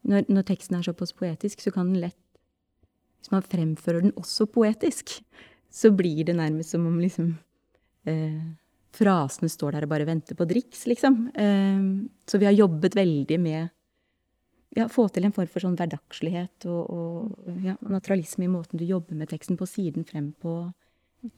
Når, 0.07 0.29
når 0.31 0.47
teksten 0.47 0.79
er 0.79 0.87
såpass 0.87 1.15
poetisk, 1.17 1.65
så 1.65 1.73
kan 1.75 1.91
den 1.91 2.03
lett 2.05 2.23
Hvis 3.21 3.33
man 3.33 3.43
fremfører 3.43 4.05
den 4.05 4.15
også 4.15 4.47
poetisk, 4.47 5.17
så 5.73 5.91
blir 5.91 6.25
det 6.29 6.37
nærmest 6.39 6.75
som 6.77 6.85
om 6.87 7.01
liksom 7.01 7.33
eh, 8.07 8.43
frasene 8.95 9.51
står 9.51 9.75
der 9.75 9.87
og 9.87 9.91
bare 9.91 10.07
venter 10.07 10.39
på 10.39 10.47
driks, 10.49 10.85
liksom. 10.87 11.27
Eh, 11.35 11.83
så 12.29 12.39
vi 12.39 12.47
har 12.47 12.55
jobbet 12.55 12.95
veldig 12.97 13.41
med 13.43 13.73
ja, 14.77 14.87
få 14.93 15.09
til 15.09 15.27
en 15.27 15.35
form 15.35 15.49
for 15.51 15.65
sånn 15.65 15.77
hverdagslighet 15.79 16.67
og, 16.69 16.91
og 16.93 17.63
ja, 17.65 17.77
naturalisme 17.89 18.45
i 18.45 18.53
måten 18.53 18.81
du 18.81 18.85
jobber 18.87 19.17
med 19.17 19.31
teksten 19.31 19.59
på, 19.59 19.69
siden 19.69 20.05
frem 20.09 20.31
på 20.43 20.59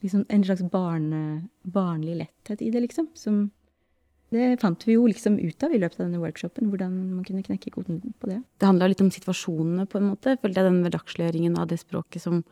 liksom 0.03 0.25
en 0.29 0.43
slags 0.43 0.65
barne, 0.71 1.21
barnlig 1.63 2.17
letthet 2.19 2.61
i 2.61 2.69
det, 2.73 2.83
liksom. 2.83 3.09
Som 3.17 3.47
det 4.29 4.59
fant 4.61 4.83
vi 4.85 4.93
jo 4.93 5.07
liksom 5.09 5.39
ut 5.41 5.63
av 5.65 5.73
i 5.73 5.79
løpet 5.81 5.97
av 5.97 6.05
denne 6.05 6.21
workshopen, 6.21 6.69
hvordan 6.69 6.97
man 7.15 7.25
kunne 7.25 7.45
knekke 7.45 7.71
koden 7.73 8.01
på 8.21 8.29
det. 8.29 8.41
Det 8.61 8.67
handla 8.67 8.91
litt 8.91 9.01
om 9.01 9.09
situasjonene, 9.13 9.87
på 9.89 9.97
en 9.97 10.11
måte. 10.11 10.35
Følte 10.41 10.61
jeg 10.61 10.69
den 10.69 10.83
hverdagsliggjøringen 10.85 11.57
av 11.57 11.69
det 11.71 11.79
språket 11.81 12.21
som, 12.21 12.43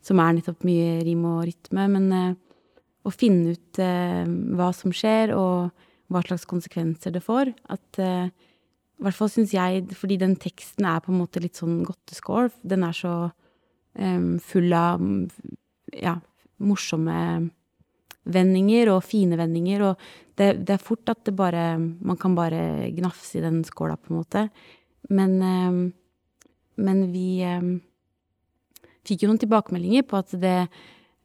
som, 0.00 0.22
er 0.22 0.38
nettopp 0.38 0.64
mye 0.64 1.02
rim 1.04 1.26
og 1.28 1.42
rytme. 1.50 1.84
Men 1.92 2.08
eh, 2.16 2.38
å 3.04 3.12
finne 3.12 3.52
ut 3.52 3.82
eh, 3.84 4.24
hva 4.56 4.70
som 4.76 4.94
skjer, 4.96 5.34
og 5.36 5.86
hva 6.10 6.24
slags 6.24 6.48
konsekvenser 6.48 7.12
det 7.14 7.22
får. 7.26 7.52
At 7.72 8.00
eh, 8.00 8.32
I 8.32 9.04
hvert 9.04 9.20
fall 9.20 9.32
syns 9.32 9.52
jeg, 9.56 9.86
fordi 9.96 10.18
den 10.24 10.38
teksten 10.40 10.88
er 10.88 11.04
på 11.04 11.12
en 11.12 11.20
måte 11.20 11.44
litt 11.44 11.60
sånn 11.60 11.82
godteskål. 11.84 12.48
Den 12.64 12.88
er 12.88 12.96
så 12.96 13.14
eh, 13.92 14.20
full 14.40 14.72
av 14.72 15.04
ja, 15.92 16.16
morsomme 16.64 17.50
vendinger 18.30 18.90
og 18.92 19.04
fine 19.06 19.38
vendinger, 19.40 19.90
og 19.90 20.29
det, 20.40 20.50
det, 20.64 20.76
er 20.76 20.82
fort 20.82 21.10
at 21.12 21.20
det 21.28 21.34
bare 21.36 21.76
Man 21.78 22.16
kan 22.20 22.34
bare 22.36 22.90
gnafse 22.96 23.38
i 23.38 23.44
den 23.44 23.60
skåla, 23.66 23.96
på 24.00 24.12
en 24.12 24.20
måte. 24.22 24.48
Men, 25.12 25.42
eh, 25.42 25.92
men 26.80 27.02
vi 27.12 27.40
eh, 27.44 27.66
fikk 29.06 29.24
jo 29.24 29.30
noen 29.30 29.42
tilbakemeldinger 29.42 30.06
på 30.08 30.20
at 30.20 30.32
det 30.40 30.56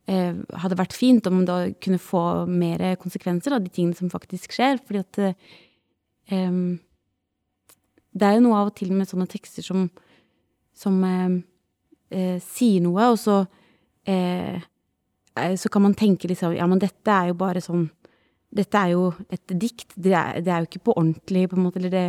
eh, 0.09 0.33
hadde 0.61 0.79
vært 0.79 0.95
fint 0.97 1.27
om 1.29 1.43
det 1.47 1.77
kunne 1.83 2.01
få 2.01 2.45
mer 2.49 2.83
konsekvenser 3.01 3.55
av 3.55 3.63
de 3.63 3.71
tingene 3.71 3.97
som 3.97 4.11
faktisk 4.11 4.55
skjer, 4.55 4.81
fordi 4.83 5.05
at 5.05 5.23
Det 8.15 8.25
er 8.25 8.33
jo 8.33 8.41
noe 8.41 8.57
av 8.57 8.71
og 8.71 8.75
til 8.79 8.89
med 8.97 9.05
sånne 9.05 9.27
tekster 9.29 9.61
som, 9.61 9.83
som 10.73 10.95
sier 12.41 12.81
noe, 12.81 13.11
og 13.11 13.19
så 13.21 13.35
så 15.61 15.69
kan 15.69 15.83
man 15.83 15.93
tenke 15.93 16.25
liksom 16.31 16.55
Ja, 16.55 16.65
men 16.65 16.81
dette 16.81 17.11
er 17.11 17.29
jo 17.29 17.37
bare 17.37 17.61
sånn 17.61 17.83
Dette 18.55 18.77
er 18.79 18.93
jo 18.93 19.09
et 19.33 19.53
dikt. 19.61 19.95
Det 19.95 20.13
er, 20.13 20.41
det 20.43 20.51
er 20.51 20.63
jo 20.63 20.69
ikke 20.69 20.85
på 20.87 20.95
ordentlig, 20.95 21.47
på 21.49 21.57
en 21.57 21.65
måte. 21.65 21.81
Eller 21.81 21.93
det, 21.93 22.05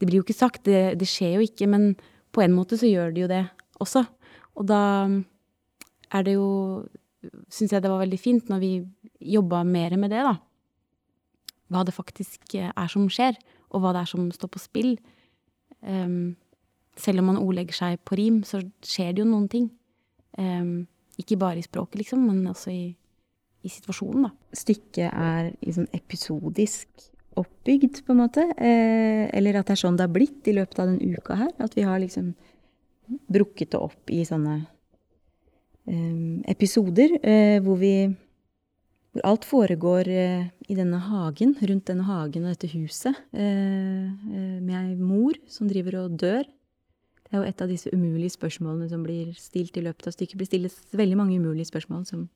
det 0.00 0.08
blir 0.08 0.20
jo 0.20 0.26
ikke 0.26 0.36
sagt. 0.36 0.64
Det, 0.68 0.98
det, 1.00 1.08
skjer 1.08 1.36
jo 1.36 1.46
ikke. 1.46 1.68
Men 1.70 1.92
på 2.32 2.44
en 2.44 2.54
måte 2.56 2.78
så 2.80 2.88
gjør 2.88 3.12
det 3.12 3.24
jo 3.24 3.30
det 3.32 3.42
også. 3.82 4.04
Og 4.58 4.68
da 4.68 4.82
er 6.12 6.26
det 6.26 6.36
jo 6.38 6.50
Syns 7.54 7.70
jeg 7.70 7.84
det 7.84 7.90
var 7.92 8.00
veldig 8.00 8.18
fint 8.18 8.48
når 8.50 8.58
vi 8.58 8.70
jobba 9.30 9.60
mer 9.62 9.94
med 9.94 10.10
det, 10.10 10.24
da. 10.26 10.32
Hva 11.70 11.84
det 11.86 11.94
faktisk 11.94 12.56
er 12.58 12.88
som 12.90 13.04
skjer, 13.06 13.36
og 13.70 13.84
hva 13.84 13.92
det 13.94 14.00
er 14.00 14.10
som 14.10 14.24
står 14.34 14.50
på 14.50 14.58
spill. 14.58 14.88
Um, 15.86 16.34
selv 16.98 17.22
om 17.22 17.30
man 17.30 17.38
ordlegger 17.38 17.78
seg 17.78 18.02
på 18.02 18.18
rim, 18.18 18.40
så 18.42 18.58
skjer 18.82 19.14
det 19.14 19.22
jo 19.22 19.28
noen 19.30 19.46
ting. 19.52 19.68
Um, 20.34 20.88
ikke 21.14 21.38
bare 21.38 21.62
i 21.62 21.62
språket, 21.62 22.00
liksom, 22.02 22.26
men 22.26 22.42
også 22.50 22.74
i, 22.74 22.82
i 23.62 23.70
situasjonen, 23.70 24.28
da. 24.28 24.56
Stykket 24.56 25.08
er 25.08 25.52
liksom 25.62 25.88
episodisk 25.94 27.08
oppbygd, 27.38 28.02
på 28.04 28.14
en 28.14 28.20
måte. 28.20 28.44
Eh, 28.56 29.28
eller 29.32 29.60
at 29.60 29.70
det 29.70 29.76
er 29.76 29.82
sånn 29.84 29.98
det 29.98 30.06
har 30.06 30.14
blitt 30.14 30.50
i 30.50 30.56
løpet 30.56 30.82
av 30.82 30.90
den 30.90 31.14
uka 31.14 31.38
her. 31.38 31.52
At 31.62 31.76
vi 31.78 31.86
har 31.86 32.02
liksom 32.02 32.32
brukket 33.32 33.72
det 33.74 33.80
opp 33.80 34.12
i 34.12 34.22
sånne 34.28 34.58
eh, 35.88 36.42
episoder 36.52 37.18
eh, 37.22 37.58
hvor 37.64 37.80
vi 37.80 37.94
hvor 39.12 39.26
alt 39.28 39.44
foregår 39.44 40.08
eh, 40.08 40.44
i 40.72 40.76
denne 40.76 40.96
hagen, 41.04 41.52
rundt 41.60 41.90
denne 41.90 42.06
hagen 42.08 42.46
og 42.46 42.54
dette 42.54 42.70
huset, 42.72 43.18
eh, 43.36 44.08
eh, 44.08 44.58
med 44.64 44.76
ei 44.78 44.94
mor 44.96 45.36
som 45.52 45.68
driver 45.68 45.98
og 46.06 46.16
dør 46.22 46.48
det 47.32 47.38
er 47.38 47.46
jo 47.46 47.48
et 47.48 47.62
av 47.64 47.70
disse 47.72 47.88
umulige 47.96 48.34
spørsmålene 48.34 48.90
som 48.90 49.04
blir 49.06 49.30
stilt 49.40 49.78
i 49.80 49.82
løpet 49.86 50.04
av 50.04 50.12
stykket. 50.12 50.34
Det 50.34 50.40
blir 50.42 50.48
stilles 50.50 50.74
veldig 50.92 51.16
mange 51.16 51.38
umulige 51.40 51.70
spørsmål 51.70 52.02
som, 52.04 52.26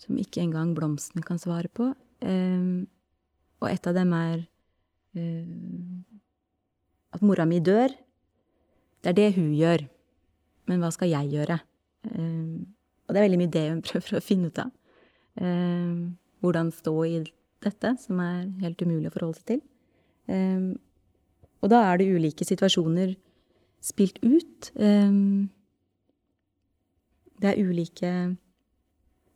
som 0.00 0.18
ikke 0.18 0.42
engang 0.42 0.72
blomstene 0.76 1.24
kan 1.26 1.40
svare 1.40 1.70
på. 1.72 1.92
Um, 2.22 2.86
og 3.62 3.68
et 3.70 3.86
av 3.86 3.96
dem 3.96 4.12
er 4.16 4.44
uh, 5.18 6.18
at 7.14 7.24
mora 7.24 7.46
mi 7.48 7.60
dør. 7.62 7.94
Det 9.02 9.12
er 9.12 9.18
det 9.18 9.34
hun 9.38 9.52
gjør. 9.56 9.86
Men 10.70 10.82
hva 10.82 10.92
skal 10.94 11.10
jeg 11.12 11.32
gjøre? 11.34 11.58
Um, 12.10 12.66
og 13.06 13.14
det 13.14 13.20
er 13.20 13.26
veldig 13.28 13.42
mye 13.42 13.54
det 13.58 13.66
hun 13.68 13.84
prøver 13.88 14.18
å 14.18 14.24
finne 14.24 14.50
ut 14.50 14.62
av. 14.62 14.72
Um, 15.42 16.16
hvordan 16.42 16.72
stå 16.74 16.94
i 17.06 17.18
dette, 17.62 17.96
som 18.02 18.18
er 18.22 18.48
helt 18.62 18.82
umulig 18.82 19.10
å 19.10 19.14
forholde 19.14 19.38
seg 19.38 19.46
til. 19.52 19.60
og 21.62 21.70
da 21.70 21.78
er 21.86 22.00
det 22.00 22.08
ulike 22.10 22.42
situasjoner 22.42 23.12
spilt 23.78 24.18
ut. 24.24 24.70
Det 27.38 27.50
er 27.52 27.60
ulike 27.62 28.10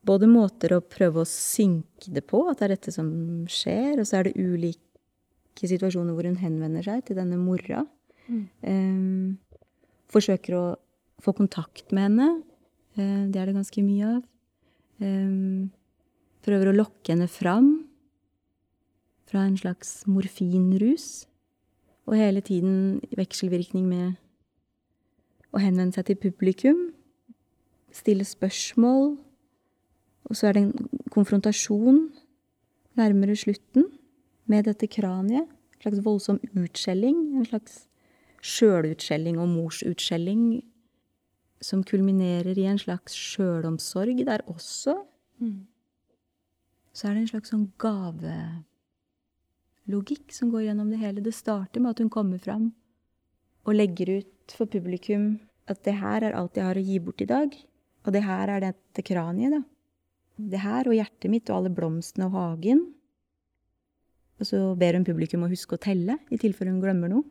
både 0.07 0.29
måter 0.31 0.77
å 0.77 0.85
prøve 0.85 1.23
å 1.23 1.29
synke 1.29 2.13
det 2.15 2.25
på, 2.31 2.45
at 2.51 2.61
det 2.61 2.67
er 2.67 2.75
dette 2.77 2.95
som 2.95 3.09
skjer, 3.51 3.97
og 4.01 4.07
så 4.09 4.21
er 4.21 4.29
det 4.29 4.39
ulike 4.39 5.71
situasjoner 5.71 6.15
hvor 6.15 6.29
hun 6.29 6.39
henvender 6.41 6.85
seg 6.87 7.05
til 7.09 7.19
denne 7.19 7.39
mora. 7.41 7.85
Mm. 8.27 8.45
Um, 8.67 9.63
forsøker 10.13 10.59
å 10.59 10.65
få 11.23 11.35
kontakt 11.37 11.95
med 11.97 12.11
henne. 12.11 12.29
Uh, 12.99 13.27
det 13.33 13.41
er 13.41 13.51
det 13.51 13.57
ganske 13.59 13.85
mye 13.87 14.13
av. 14.17 14.23
Um, 15.03 15.71
prøver 16.47 16.71
å 16.71 16.77
lokke 16.77 17.13
henne 17.13 17.29
fram 17.31 17.71
fra 19.27 19.43
en 19.47 19.57
slags 19.59 20.05
morfinrus. 20.07 21.27
Og 22.07 22.15
hele 22.21 22.43
tiden 22.45 23.01
vekselvirkning 23.19 23.89
med 23.91 24.15
å 25.51 25.59
henvende 25.59 25.97
seg 25.97 26.07
til 26.11 26.21
publikum, 26.21 26.79
stille 27.91 28.27
spørsmål, 28.29 29.17
og 30.27 30.37
så 30.37 30.49
er 30.49 30.53
det 30.57 30.63
en 30.67 30.89
konfrontasjon 31.15 32.01
nærmere 32.99 33.37
slutten 33.39 33.85
med 34.51 34.65
dette 34.67 34.87
kraniet. 34.91 35.47
En 35.47 35.83
slags 35.83 36.05
voldsom 36.05 36.39
utskjelling, 36.57 37.17
en 37.37 37.47
slags 37.47 37.89
sjølutskjelling 38.47 39.39
og 39.43 39.49
morsutskjelling 39.53 40.63
som 41.63 41.85
kulminerer 41.87 42.59
i 42.59 42.67
en 42.69 42.79
slags 42.81 43.13
sjølomsorg 43.17 44.25
der 44.27 44.41
også. 44.51 44.95
Mm. 45.41 45.67
Så 46.97 47.09
er 47.09 47.13
det 47.15 47.21
en 47.23 47.33
slags 47.35 47.51
sånn 47.53 47.73
gavelogikk 47.83 48.67
som 50.33 50.51
går 50.53 50.63
gjennom 50.69 50.91
det 50.93 51.01
hele. 51.03 51.21
Det 51.25 51.35
starter 51.37 51.81
med 51.81 51.91
at 51.95 52.01
hun 52.03 52.13
kommer 52.13 52.39
fram 52.43 52.73
og 53.67 53.75
legger 53.77 54.09
ut 54.21 54.55
for 54.55 54.67
publikum 54.71 55.41
at 55.67 55.79
det 55.85 55.97
her 55.99 56.23
er 56.25 56.37
alt 56.39 56.57
jeg 56.57 56.67
har 56.67 56.79
å 56.79 56.87
gi 56.89 56.99
bort 57.03 57.21
i 57.23 57.31
dag. 57.31 57.49
Og 58.07 58.13
det 58.15 58.23
her 58.23 58.49
er 58.55 58.61
dette 58.69 59.03
kraniet, 59.03 59.51
da. 59.57 59.61
Det 60.37 60.61
her 60.61 60.89
og 60.89 60.97
hjertet 60.97 61.33
mitt 61.33 61.49
og 61.51 61.61
alle 61.61 61.73
blomstene 61.73 62.29
og 62.29 62.37
hagen. 62.37 62.83
Og 64.37 64.49
så 64.49 64.61
ber 64.77 64.99
hun 64.99 65.07
publikum 65.07 65.47
å 65.47 65.51
huske 65.51 65.79
å 65.79 65.81
telle, 65.81 66.19
i 66.29 66.39
tilfelle 66.41 66.75
hun 66.75 66.83
glemmer 66.83 67.13
noe. 67.13 67.25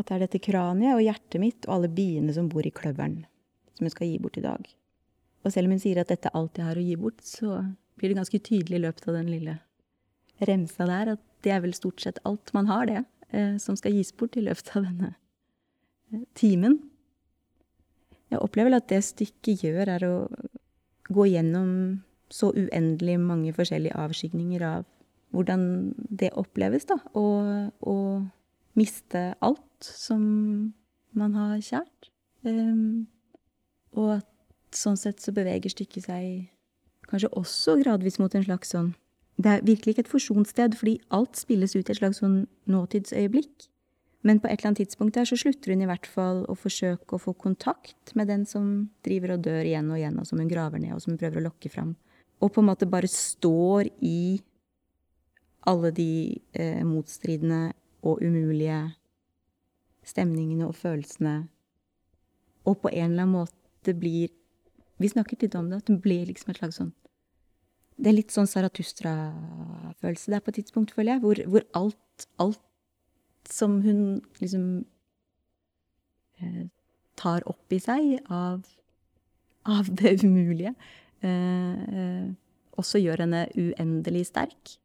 At 0.00 0.08
det 0.08 0.16
er 0.16 0.24
dette 0.24 0.40
kraniet 0.42 0.94
og 0.94 1.04
hjertet 1.04 1.42
mitt 1.42 1.66
og 1.66 1.76
alle 1.76 1.90
biene 1.92 2.32
som 2.32 2.48
bor 2.48 2.64
i 2.64 2.72
kløveren, 2.72 3.18
som 3.76 3.84
hun 3.84 3.92
skal 3.92 4.08
gi 4.08 4.20
bort 4.22 4.38
i 4.40 4.44
dag. 4.44 4.68
Og 5.44 5.52
selv 5.52 5.68
om 5.68 5.74
hun 5.74 5.82
sier 5.82 6.00
at 6.00 6.12
dette 6.12 6.30
er 6.30 6.38
alt 6.38 6.56
jeg 6.56 6.68
har 6.68 6.78
å 6.78 6.84
gi 6.84 6.96
bort, 7.00 7.20
så 7.24 7.58
blir 8.00 8.12
det 8.12 8.20
ganske 8.20 8.40
tydelig 8.40 8.78
i 8.78 8.84
løpet 8.86 9.08
av 9.08 9.18
den 9.18 9.32
lille 9.32 9.58
remsa 10.48 10.86
der 10.88 11.14
at 11.16 11.24
det 11.44 11.52
er 11.52 11.62
vel 11.64 11.74
stort 11.76 12.00
sett 12.00 12.20
alt 12.28 12.52
man 12.56 12.68
har, 12.70 12.86
det, 12.88 13.02
eh, 13.36 13.56
som 13.60 13.76
skal 13.76 13.92
gis 13.96 14.12
bort 14.16 14.36
i 14.36 14.44
løpet 14.44 14.72
av 14.76 14.86
denne 14.88 15.14
timen. 16.38 16.78
Jeg 18.30 18.40
opplever 18.40 18.76
at 18.76 18.88
det 18.92 19.02
stykket 19.04 19.64
gjør, 19.64 19.90
er 19.96 20.06
å 20.06 20.14
gå 21.10 21.26
gjennom 21.30 21.70
så 22.30 22.52
uendelig 22.54 23.18
mange 23.20 23.52
forskjellige 23.54 23.96
avskygninger 23.98 24.62
av 24.66 24.84
hvordan 25.34 25.62
det 25.94 26.32
oppleves, 26.38 26.86
da. 26.90 26.98
Å 27.14 27.96
miste 28.78 29.24
alt 29.42 29.86
som 29.86 30.22
man 31.16 31.34
har 31.34 31.58
kjært. 31.64 32.10
Um, 32.46 33.06
og 33.98 34.20
at 34.20 34.76
sånn 34.76 34.98
sett 34.98 35.20
så 35.20 35.34
beveger 35.34 35.72
stykket 35.72 36.06
seg 36.06 36.26
kanskje 37.10 37.32
også 37.36 37.74
gradvis 37.82 38.20
mot 38.22 38.32
en 38.38 38.46
slags 38.46 38.70
sånn 38.72 38.92
Det 39.40 39.50
er 39.50 39.64
virkelig 39.66 39.94
ikke 39.94 40.04
et 40.04 40.12
forsjonssted, 40.12 40.74
fordi 40.76 40.98
alt 41.16 41.38
spilles 41.40 41.72
ut 41.74 41.88
i 41.88 41.92
et 41.92 41.98
slags 41.98 42.18
sånn 42.20 42.42
nåtidsøyeblikk. 42.68 43.70
Men 44.20 44.40
på 44.40 44.50
et 44.50 44.58
eller 44.58 44.70
annet 44.70 44.82
tidspunkt 44.82 45.16
der 45.16 45.28
så 45.28 45.38
slutter 45.40 45.72
hun 45.72 45.82
i 45.84 45.88
hvert 45.88 46.06
fall 46.08 46.42
å 46.50 46.56
forsøke 46.58 47.16
å 47.16 47.22
få 47.22 47.32
kontakt 47.40 48.12
med 48.18 48.28
den 48.28 48.44
som 48.48 48.90
driver 49.06 49.36
og 49.36 49.46
dør 49.46 49.64
igjen 49.64 49.88
og 49.88 49.96
igjen, 49.96 50.18
og 50.20 50.28
som 50.28 50.42
hun 50.42 50.50
graver 50.50 50.82
ned, 50.82 50.92
og 50.92 51.00
som 51.00 51.14
hun 51.14 51.20
prøver 51.22 51.40
å 51.40 51.46
lokke 51.48 51.72
fram. 51.72 51.94
Og 52.40 52.52
på 52.52 52.60
en 52.60 52.68
måte 52.68 52.88
bare 52.88 53.08
står 53.08 53.88
i 54.04 54.40
alle 55.68 55.92
de 55.96 56.12
eh, 56.52 56.84
motstridende 56.84 57.72
og 58.04 58.20
umulige 58.24 58.82
stemningene 60.08 60.68
og 60.68 60.76
følelsene, 60.76 61.34
og 62.68 62.80
på 62.82 62.92
en 62.92 63.12
eller 63.12 63.24
annen 63.24 63.38
måte 63.40 63.96
blir 63.96 64.28
Vi 65.00 65.08
snakket 65.08 65.46
litt 65.46 65.54
om 65.56 65.70
det, 65.70 65.78
at 65.80 65.88
hun 65.88 65.96
blir 66.04 66.26
liksom 66.28 66.50
et 66.52 66.58
slags 66.58 66.76
sånn 66.76 66.90
Det 67.96 68.10
er 68.10 68.18
litt 68.18 68.34
sånn 68.34 68.48
Saratustra-følelse 68.50 70.34
der 70.34 70.42
på 70.44 70.52
et 70.52 70.58
tidspunkt, 70.60 70.92
føler 70.92 71.14
jeg, 71.14 71.22
hvor, 71.24 71.40
hvor 71.48 71.64
alt, 71.78 72.26
alt 72.36 72.60
som 73.52 73.80
hun 73.84 74.20
liksom 74.40 74.84
eh, 76.40 76.66
tar 77.20 77.44
opp 77.48 77.72
i 77.72 77.80
seg 77.82 78.18
av, 78.32 78.62
av 79.68 79.90
det 80.00 80.18
umulige, 80.24 80.74
eh, 81.20 81.82
eh, 82.02 82.28
også 82.80 83.00
gjør 83.02 83.26
henne 83.26 83.44
uendelig 83.58 84.28
sterk 84.30 84.76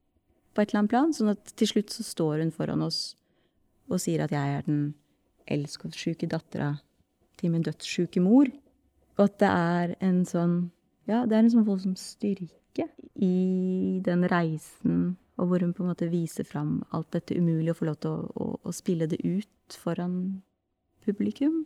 på 0.55 0.63
et 0.63 0.71
eller 0.71 0.83
annet 0.83 0.93
plan. 0.93 1.13
Sånn 1.15 1.31
at 1.35 1.53
til 1.59 1.69
slutt 1.69 1.93
så 1.93 2.03
står 2.03 2.43
hun 2.43 2.53
foran 2.55 2.83
oss 2.85 3.15
og 3.91 4.01
sier 4.01 4.23
at 4.25 4.33
jeg 4.33 4.57
er 4.57 4.65
den 4.65 4.95
elskovssjuke 5.51 6.27
dattera 6.31 6.73
til 7.39 7.53
min 7.53 7.65
dødssjuke 7.65 8.23
mor. 8.23 8.49
Og 9.15 9.27
at 9.27 9.37
det 9.43 9.51
er 9.51 9.95
en 10.03 10.23
sånn 10.27 10.55
Ja, 11.05 11.19
det 11.29 11.35
er 11.35 11.43
en 11.43 11.51
sånn 11.53 11.67
voldsom 11.67 11.93
styrke 12.01 12.87
i 13.21 13.99
den 14.01 14.23
reisen, 14.25 15.19
og 15.35 15.49
hvor 15.49 15.63
hun 15.63 15.73
på 15.75 15.83
en 15.83 15.91
måte 15.91 16.09
viser 16.11 16.47
fram 16.47 16.79
alt 16.95 17.11
dette 17.15 17.35
umulige 17.35 17.73
og 17.73 17.79
får 17.81 17.89
lov 17.89 17.97
til 18.03 18.11
å, 18.11 18.27
å, 18.35 18.49
å 18.63 18.75
spille 18.75 19.07
det 19.11 19.19
ut 19.23 19.79
foran 19.81 20.17
publikum. 21.05 21.65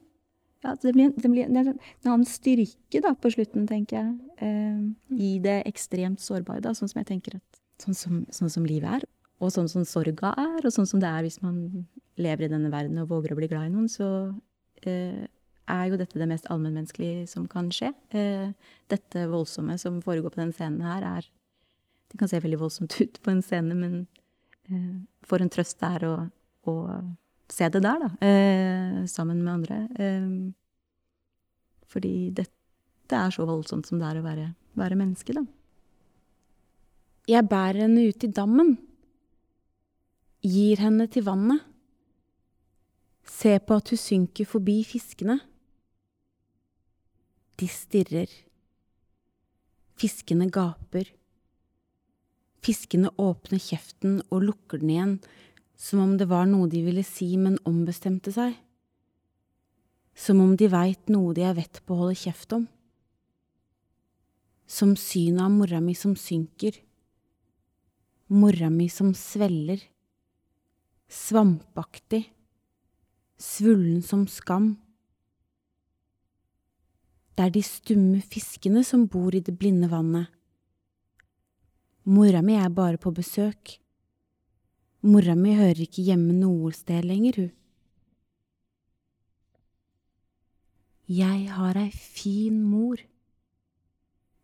Ja, 0.63 0.73
det 0.75 0.91
blir, 0.95 1.13
det 1.15 1.29
blir 1.31 1.47
det 1.47 1.61
en 1.63 1.77
annen 2.03 2.27
styrke 2.27 2.99
da, 3.03 3.13
på 3.15 3.31
slutten, 3.31 3.67
tenker 3.69 4.01
jeg, 4.01 4.09
eh, 4.43 4.81
i 5.15 5.37
det 5.43 5.61
ekstremt 5.69 6.19
sårbare, 6.19 6.63
da, 6.65 6.73
sånn 6.75 6.91
som 6.91 6.99
jeg 6.99 7.07
tenker 7.13 7.37
at 7.39 7.61
sånn 7.79 7.95
som, 7.95 8.19
sånn 8.35 8.51
som 8.51 8.67
livet 8.67 8.99
er, 8.99 9.07
og 9.39 9.53
sånn 9.55 9.69
som 9.71 9.85
sorga 9.87 10.33
er, 10.35 10.59
og 10.59 10.73
sånn 10.75 10.89
som 10.89 10.99
det 10.99 11.07
er 11.07 11.23
hvis 11.23 11.39
man 11.45 11.85
lever 12.19 12.47
i 12.47 12.51
denne 12.51 12.71
verden 12.73 12.99
og 12.99 13.11
våger 13.13 13.31
å 13.31 13.39
bli 13.39 13.47
glad 13.47 13.69
i 13.69 13.71
noen, 13.71 13.87
så 13.87 14.09
eh, 14.83 15.23
er 15.69 15.85
jo 15.87 15.99
dette 16.01 16.19
det 16.19 16.27
mest 16.27 16.49
allmennmenneskelige 16.51 17.27
som 17.31 17.45
kan 17.47 17.69
skje. 17.71 17.93
Eh, 18.11 18.51
dette 18.91 19.25
voldsomme 19.31 19.77
som 19.79 20.01
foregår 20.03 20.33
på 20.33 20.41
denne 20.41 20.55
scenen 20.55 20.83
her, 20.83 21.05
er 21.07 21.29
Det 22.09 22.17
kan 22.17 22.29
se 22.31 22.41
veldig 22.41 22.59
voldsomt 22.59 22.95
ut 23.01 23.19
på 23.21 23.31
en 23.31 23.41
scene, 23.45 23.75
men 23.77 23.99
eh, 24.69 24.95
for 25.25 25.41
en 25.43 25.51
trøst 25.53 25.79
det 25.81 25.91
er 25.99 26.07
å, 26.09 26.15
å 26.69 26.75
se 27.53 27.69
det 27.69 27.81
der, 27.85 28.05
da. 28.05 28.09
Eh, 28.25 29.03
sammen 29.09 29.43
med 29.43 29.53
andre. 29.53 29.79
Eh, 29.99 30.29
fordi 31.89 32.13
dette 32.37 33.17
er 33.17 33.33
så 33.33 33.45
voldsomt 33.49 33.89
som 33.89 34.01
det 34.01 34.09
er 34.09 34.19
å 34.21 34.25
være, 34.25 34.51
være 34.79 34.99
menneske, 34.99 35.37
da. 35.37 35.45
Jeg 37.29 37.45
bærer 37.45 37.83
henne 37.85 38.07
ut 38.09 38.23
i 38.25 38.31
dammen. 38.33 38.73
Gir 40.41 40.81
henne 40.81 41.05
til 41.11 41.27
vannet. 41.27 41.61
Se 43.29 43.53
på 43.61 43.77
at 43.77 43.91
hun 43.93 44.01
synker 44.01 44.47
forbi 44.49 44.79
fiskene. 44.87 45.37
De 47.59 47.67
stirrer. 47.69 48.31
Fiskene 49.99 50.47
gaper. 50.49 51.11
Fiskene 52.65 53.11
åpner 53.17 53.61
kjeften 53.61 54.19
og 54.29 54.43
lukker 54.49 54.81
den 54.81 54.91
igjen, 54.93 55.13
som 55.79 56.01
om 56.03 56.17
det 56.19 56.27
var 56.27 56.47
noe 56.49 56.67
de 56.71 56.81
ville 56.83 57.05
si, 57.07 57.31
men 57.39 57.59
ombestemte 57.67 58.33
seg. 58.35 58.57
Som 60.11 60.41
om 60.43 60.57
de 60.59 60.67
veit 60.67 61.07
noe 61.07 61.31
de 61.35 61.45
er 61.47 61.55
vett 61.55 61.79
på 61.85 61.95
å 61.95 62.01
holde 62.03 62.19
kjeft 62.19 62.51
om. 62.57 62.65
Som 64.67 64.97
synet 64.99 65.45
av 65.45 65.53
mora 65.53 65.79
mi 65.81 65.95
som 65.95 66.17
synker. 66.19 66.75
Mora 68.27 68.67
mi 68.69 68.89
som 68.91 69.13
sveller. 69.15 69.79
Svampaktig. 71.07 72.25
Svullen 73.39 74.03
som 74.03 74.27
skam. 74.27 74.73
Det 77.39 77.47
er 77.47 77.55
de 77.55 77.63
stumme 77.63 78.19
fiskene 78.19 78.83
som 78.83 79.07
bor 79.07 79.31
i 79.31 79.39
det 79.39 79.55
blinde 79.55 79.87
vannet. 79.87 80.27
Mora 82.09 82.41
mi 82.41 82.55
er 82.57 82.71
bare 82.73 82.97
på 82.97 83.11
besøk. 83.13 83.75
Mora 85.05 85.35
mi 85.37 85.51
hører 85.53 85.83
ikke 85.83 86.01
hjemme 86.07 86.33
noe 86.33 86.71
sted 86.73 87.05
lenger, 87.05 87.35
hun. 87.37 87.51
Jeg 91.09 91.51
har 91.53 91.77
ei 91.77 91.91
fin 91.93 92.57
mor, 92.65 92.97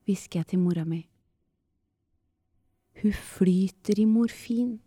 hvisker 0.05 0.43
jeg 0.43 0.49
til 0.51 0.61
mora 0.61 0.85
mi. 0.85 0.99
Hun 3.01 3.17
flyter 3.31 3.97
i 4.01 4.05
morfin. 4.09 4.77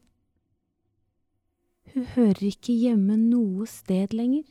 Hun 1.94 2.06
hører 2.14 2.44
ikke 2.52 2.78
hjemme 2.78 3.18
noe 3.18 3.66
sted 3.66 4.14
lenger. 4.14 4.46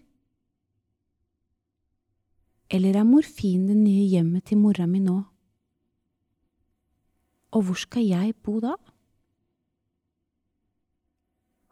Eller 2.67 2.99
er 2.99 3.07
morfin 3.07 3.67
det 3.71 3.79
nye 3.79 4.07
hjemmet 4.11 4.51
til 4.51 4.59
mora 4.59 4.87
mi 4.87 4.99
nå? 4.99 5.21
Og 7.51 7.63
hvor 7.63 7.79
skal 7.79 8.05
jeg 8.05 8.35
bo 8.43 8.59
da? 8.59 8.75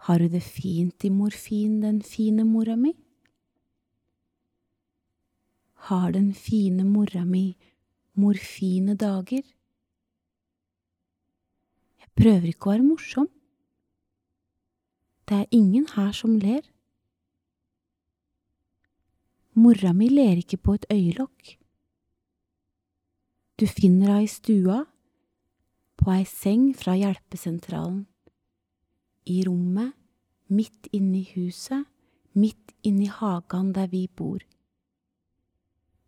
Har 0.05 0.21
du 0.21 0.27
det 0.29 0.43
fint 0.43 1.03
i 1.03 1.09
morfin, 1.09 1.81
den 1.81 2.01
fine 2.01 2.43
mora 2.45 2.75
mi? 2.75 2.93
Har 5.89 6.11
den 6.11 6.33
fine 6.33 6.83
mora 6.83 7.25
mi 7.25 7.57
morfine 8.13 8.95
dager? 8.95 9.41
Jeg 11.99 12.09
prøver 12.15 12.47
ikke 12.53 12.69
å 12.69 12.75
være 12.75 12.85
morsom. 12.85 13.27
Det 15.25 15.41
er 15.41 15.57
ingen 15.57 15.89
her 15.95 16.13
som 16.13 16.37
ler. 16.37 16.61
Mora 19.57 19.93
mi 19.93 20.09
ler 20.09 20.37
ikke 20.37 20.61
på 20.61 20.77
et 20.77 20.85
øyelokk. 20.93 21.55
Du 23.59 23.65
finner 23.65 24.11
henne 24.11 24.23
i 24.27 24.29
stua, 24.29 24.83
på 26.05 26.13
ei 26.13 26.25
seng 26.29 26.67
fra 26.77 26.93
hjelpesentralen, 26.93 28.03
i 29.25 29.39
rommet, 29.47 29.95
midt 30.53 30.91
inne 30.93 31.23
i 31.23 31.29
huset, 31.31 31.87
midt 32.37 32.75
inne 32.85 33.07
i 33.07 33.09
hagen 33.09 33.71
der 33.73 33.89
vi 33.89 34.03
bor. 34.05 34.43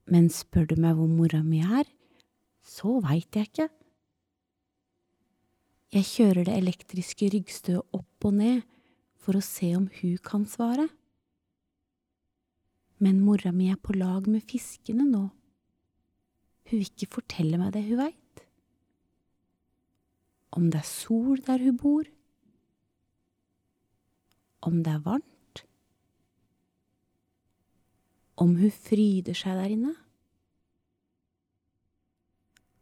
Men 0.06 0.30
spør 0.30 0.70
du 0.70 0.76
meg 0.78 1.00
hvor 1.00 1.10
mora 1.10 1.42
mi 1.42 1.64
er, 1.66 1.90
så 2.62 3.00
veit 3.02 3.34
jeg 3.34 3.50
ikke. 3.50 3.68
Jeg 5.98 6.10
kjører 6.14 6.46
det 6.46 6.60
elektriske 6.62 7.32
ryggstøet 7.34 7.98
opp 7.98 8.30
og 8.30 8.38
ned 8.38 8.62
for 9.18 9.40
å 9.40 9.44
se 9.44 9.74
om 9.80 9.90
hun 9.98 10.16
kan 10.22 10.46
svare 10.46 10.86
men 13.04 13.20
mora 13.22 13.52
mi 13.54 13.70
er 13.72 13.78
på 13.78 13.94
lag 13.98 14.28
med 14.30 14.46
fiskene 14.50 15.06
nå. 15.06 15.28
Hun 16.68 16.80
vil 16.80 16.88
ikke 16.88 17.14
fortelle 17.20 17.60
meg 17.62 17.74
det 17.76 17.86
hun 17.88 18.02
veit. 18.02 18.24
Om 20.56 20.70
det 20.72 20.80
er 20.80 20.88
sol 20.88 21.42
der 21.46 21.64
hun 21.64 21.78
bor, 21.78 22.08
om 24.68 24.82
det 24.84 24.94
er 24.94 25.04
varmt, 25.04 25.64
om 28.38 28.56
hun 28.58 28.72
fryder 28.72 29.38
seg 29.38 29.60
der 29.60 29.74
inne. 29.76 29.94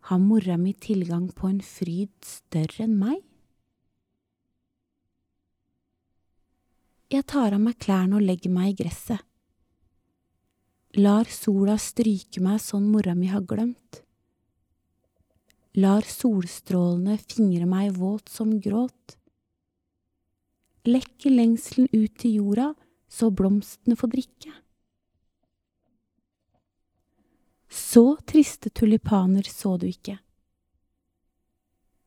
Har 0.06 0.22
mora 0.22 0.58
mi 0.62 0.74
tilgang 0.74 1.32
på 1.34 1.50
en 1.50 1.62
fryd 1.66 2.14
større 2.26 2.86
enn 2.86 2.98
meg? 3.00 3.22
Jeg 7.10 7.26
tar 7.32 7.56
av 7.56 7.62
meg 7.62 7.80
klærne 7.82 8.20
og 8.20 8.28
legger 8.28 8.54
meg 8.54 8.74
i 8.74 8.84
gresset 8.84 9.26
lar 10.96 11.28
sola 11.28 11.76
stryke 11.82 12.42
meg 12.44 12.62
sånn 12.64 12.88
mora 12.92 13.16
mi 13.16 13.28
har 13.28 13.44
glemt. 13.44 14.05
Lar 15.76 16.06
solstrålene 16.08 17.18
fingre 17.20 17.66
meg 17.68 17.98
våt 18.00 18.30
som 18.32 18.54
gråt. 18.64 19.18
Lekker 20.88 21.34
lengselen 21.34 21.90
ut 21.92 22.14
til 22.22 22.38
jorda 22.40 22.70
så 23.12 23.28
blomstene 23.32 23.98
får 24.00 24.12
drikke. 24.14 24.54
Så 27.68 28.16
triste 28.24 28.70
tulipaner 28.70 29.44
så 29.52 29.74
du 29.78 29.90
ikke. 29.90 30.16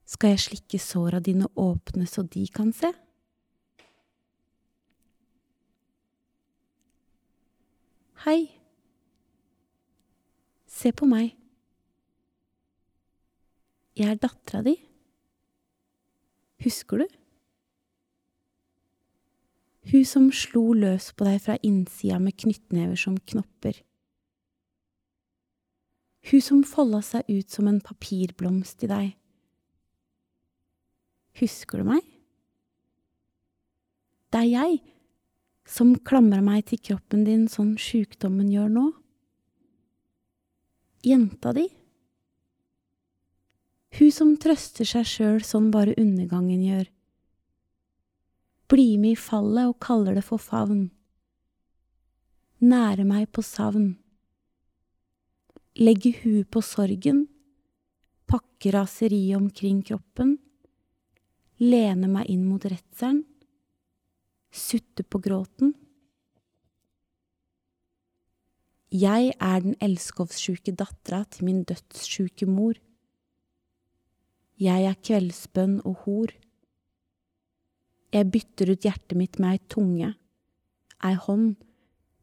Skal 0.09 0.33
jeg 0.33 0.45
slikke 0.47 0.81
såra 0.81 1.21
dine 1.21 1.51
åpne 1.53 2.07
så 2.09 2.25
de 2.25 2.47
kan 2.49 2.71
se? 2.73 2.89
Hei. 8.25 8.49
Se 10.65 10.95
på 10.97 11.05
meg. 11.11 11.35
Jeg 13.99 14.15
er 14.15 14.21
dattera 14.23 14.63
di. 14.63 14.77
Husker 16.63 17.03
du? 17.03 17.07
Hun 19.91 20.05
som 20.05 20.29
slo 20.35 20.71
løs 20.77 21.11
på 21.17 21.27
deg 21.27 21.41
fra 21.43 21.57
innsida 21.65 22.19
med 22.23 22.37
knyttnever 22.39 22.99
som 22.99 23.17
knopper. 23.19 23.81
Hun 26.29 26.45
som 26.45 26.61
folda 26.67 27.01
seg 27.03 27.31
ut 27.31 27.51
som 27.51 27.71
en 27.71 27.81
papirblomst 27.83 28.85
i 28.85 28.91
deg. 28.91 29.11
Husker 31.41 31.81
du 31.81 31.89
meg? 31.89 32.05
Det 34.29 34.45
er 34.45 34.51
jeg 34.51 34.79
som 35.69 35.95
klamrer 36.05 36.45
meg 36.45 36.67
til 36.69 36.81
kroppen 36.85 37.25
din 37.25 37.47
sånn 37.51 37.75
sjukdommen 37.81 38.51
gjør 38.53 38.71
nå 38.73 38.87
jenta 41.07 41.55
di. 41.57 41.69
Hun 43.97 44.13
som 44.13 44.35
trøster 44.37 44.85
seg 44.89 45.07
sjøl 45.09 45.41
sånn 45.47 45.71
bare 45.73 45.97
undergangen 45.97 46.61
gjør. 46.67 46.89
Bli 48.69 48.99
med 49.01 49.17
i 49.17 49.21
fallet 49.21 49.71
og 49.71 49.79
kaller 49.81 50.19
det 50.19 50.27
for 50.27 50.43
favn. 50.43 50.91
Nære 52.61 53.07
meg 53.09 53.31
på 53.33 53.43
savn. 53.47 53.95
Legge 55.79 56.13
huet 56.21 56.49
på 56.51 56.61
sorgen, 56.61 57.23
pakke 58.29 58.73
raseriet 58.75 59.39
omkring 59.39 59.79
kroppen, 59.87 60.35
lene 61.63 62.11
meg 62.11 62.27
inn 62.33 62.43
mot 62.49 62.65
redselen, 62.67 63.23
sutte 64.51 65.07
på 65.07 65.21
gråten. 65.23 65.71
Jeg 68.91 69.33
er 69.37 69.63
den 69.63 69.79
elskovssjuke 69.85 70.75
dattera 70.75 71.23
til 71.31 71.47
min 71.47 71.63
dødssjuke 71.69 72.49
mor. 72.49 72.75
Jeg 74.59 74.89
er 74.89 74.99
kveldsbønn 75.07 75.79
og 75.87 76.05
hor. 76.05 76.35
Jeg 78.11 78.31
bytter 78.33 78.73
ut 78.73 78.87
hjertet 78.87 79.15
mitt 79.19 79.39
med 79.39 79.55
ei 79.55 79.61
tunge, 79.71 80.15
ei 81.05 81.15
hånd, 81.27 81.53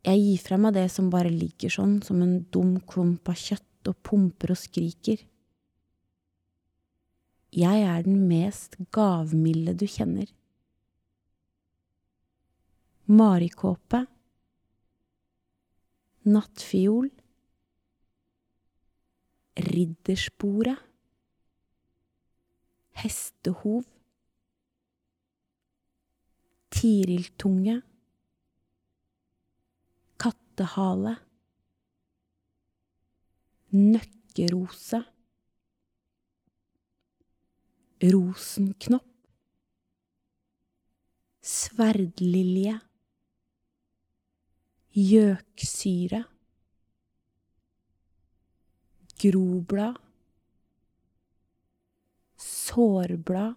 jeg 0.05 0.21
gir 0.21 0.41
fra 0.43 0.57
meg 0.61 0.75
det 0.75 0.85
som 0.93 1.07
bare 1.13 1.31
ligger 1.33 1.71
sånn 1.73 1.95
som 2.05 2.19
en 2.21 2.43
dum 2.53 2.75
klump 2.85 3.29
av 3.31 3.39
kjøtt 3.41 3.89
og 3.89 3.97
pumper 4.05 4.53
og 4.53 4.59
skriker. 4.61 5.21
Jeg 7.55 7.85
er 7.87 8.03
den 8.05 8.25
mest 8.29 8.75
gavmilde 8.93 9.73
du 9.79 9.85
kjenner. 9.89 10.27
Marikåpe 13.05 14.03
Nattfiol 16.25 17.09
Riddersporet 19.55 20.81
Hestehov. 22.95 23.83
Tiriltunge. 26.71 27.81
Kattehale. 30.17 31.15
Nøkkerose. 33.75 35.01
Rosenknopp. 38.13 39.11
Sverdlilje. 41.55 42.79
Gjøksyre. 44.95 46.23
Groblad 49.19 50.04
Sårblad 52.75 53.55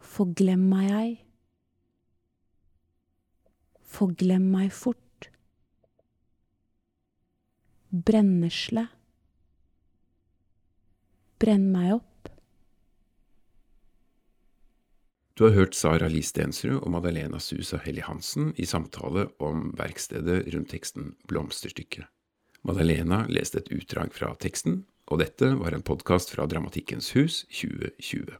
Forglemma 0.00 0.78
jeg. 0.86 1.10
Forglem 3.84 4.46
meg 4.48 4.70
fort. 4.72 5.28
Brennesle. 7.92 8.86
Brenn 11.42 11.66
meg 11.74 11.98
opp. 11.98 12.30
Du 15.36 15.44
har 15.44 15.52
hørt 15.58 15.76
Sara 15.76 16.08
Li 16.08 16.22
Stensrud 16.24 16.78
og 16.80 16.94
Madalena 16.96 17.42
Susa 17.44 17.82
Helly 17.84 18.06
Hansen 18.08 18.54
i 18.56 18.64
samtale 18.64 19.26
om 19.36 19.68
verkstedet 19.76 20.46
rundt 20.54 20.72
teksten 20.72 21.12
Blomsterstykket. 21.28 22.08
Madalena 22.64 23.26
leste 23.28 23.60
et 23.60 23.70
utdrag 23.72 24.16
fra 24.16 24.32
teksten, 24.40 24.86
og 25.10 25.18
dette 25.18 25.48
var 25.58 25.74
en 25.74 25.82
podkast 25.82 26.30
fra 26.34 26.46
Dramatikkens 26.46 27.10
hus 27.16 27.42
2020. 27.50 28.38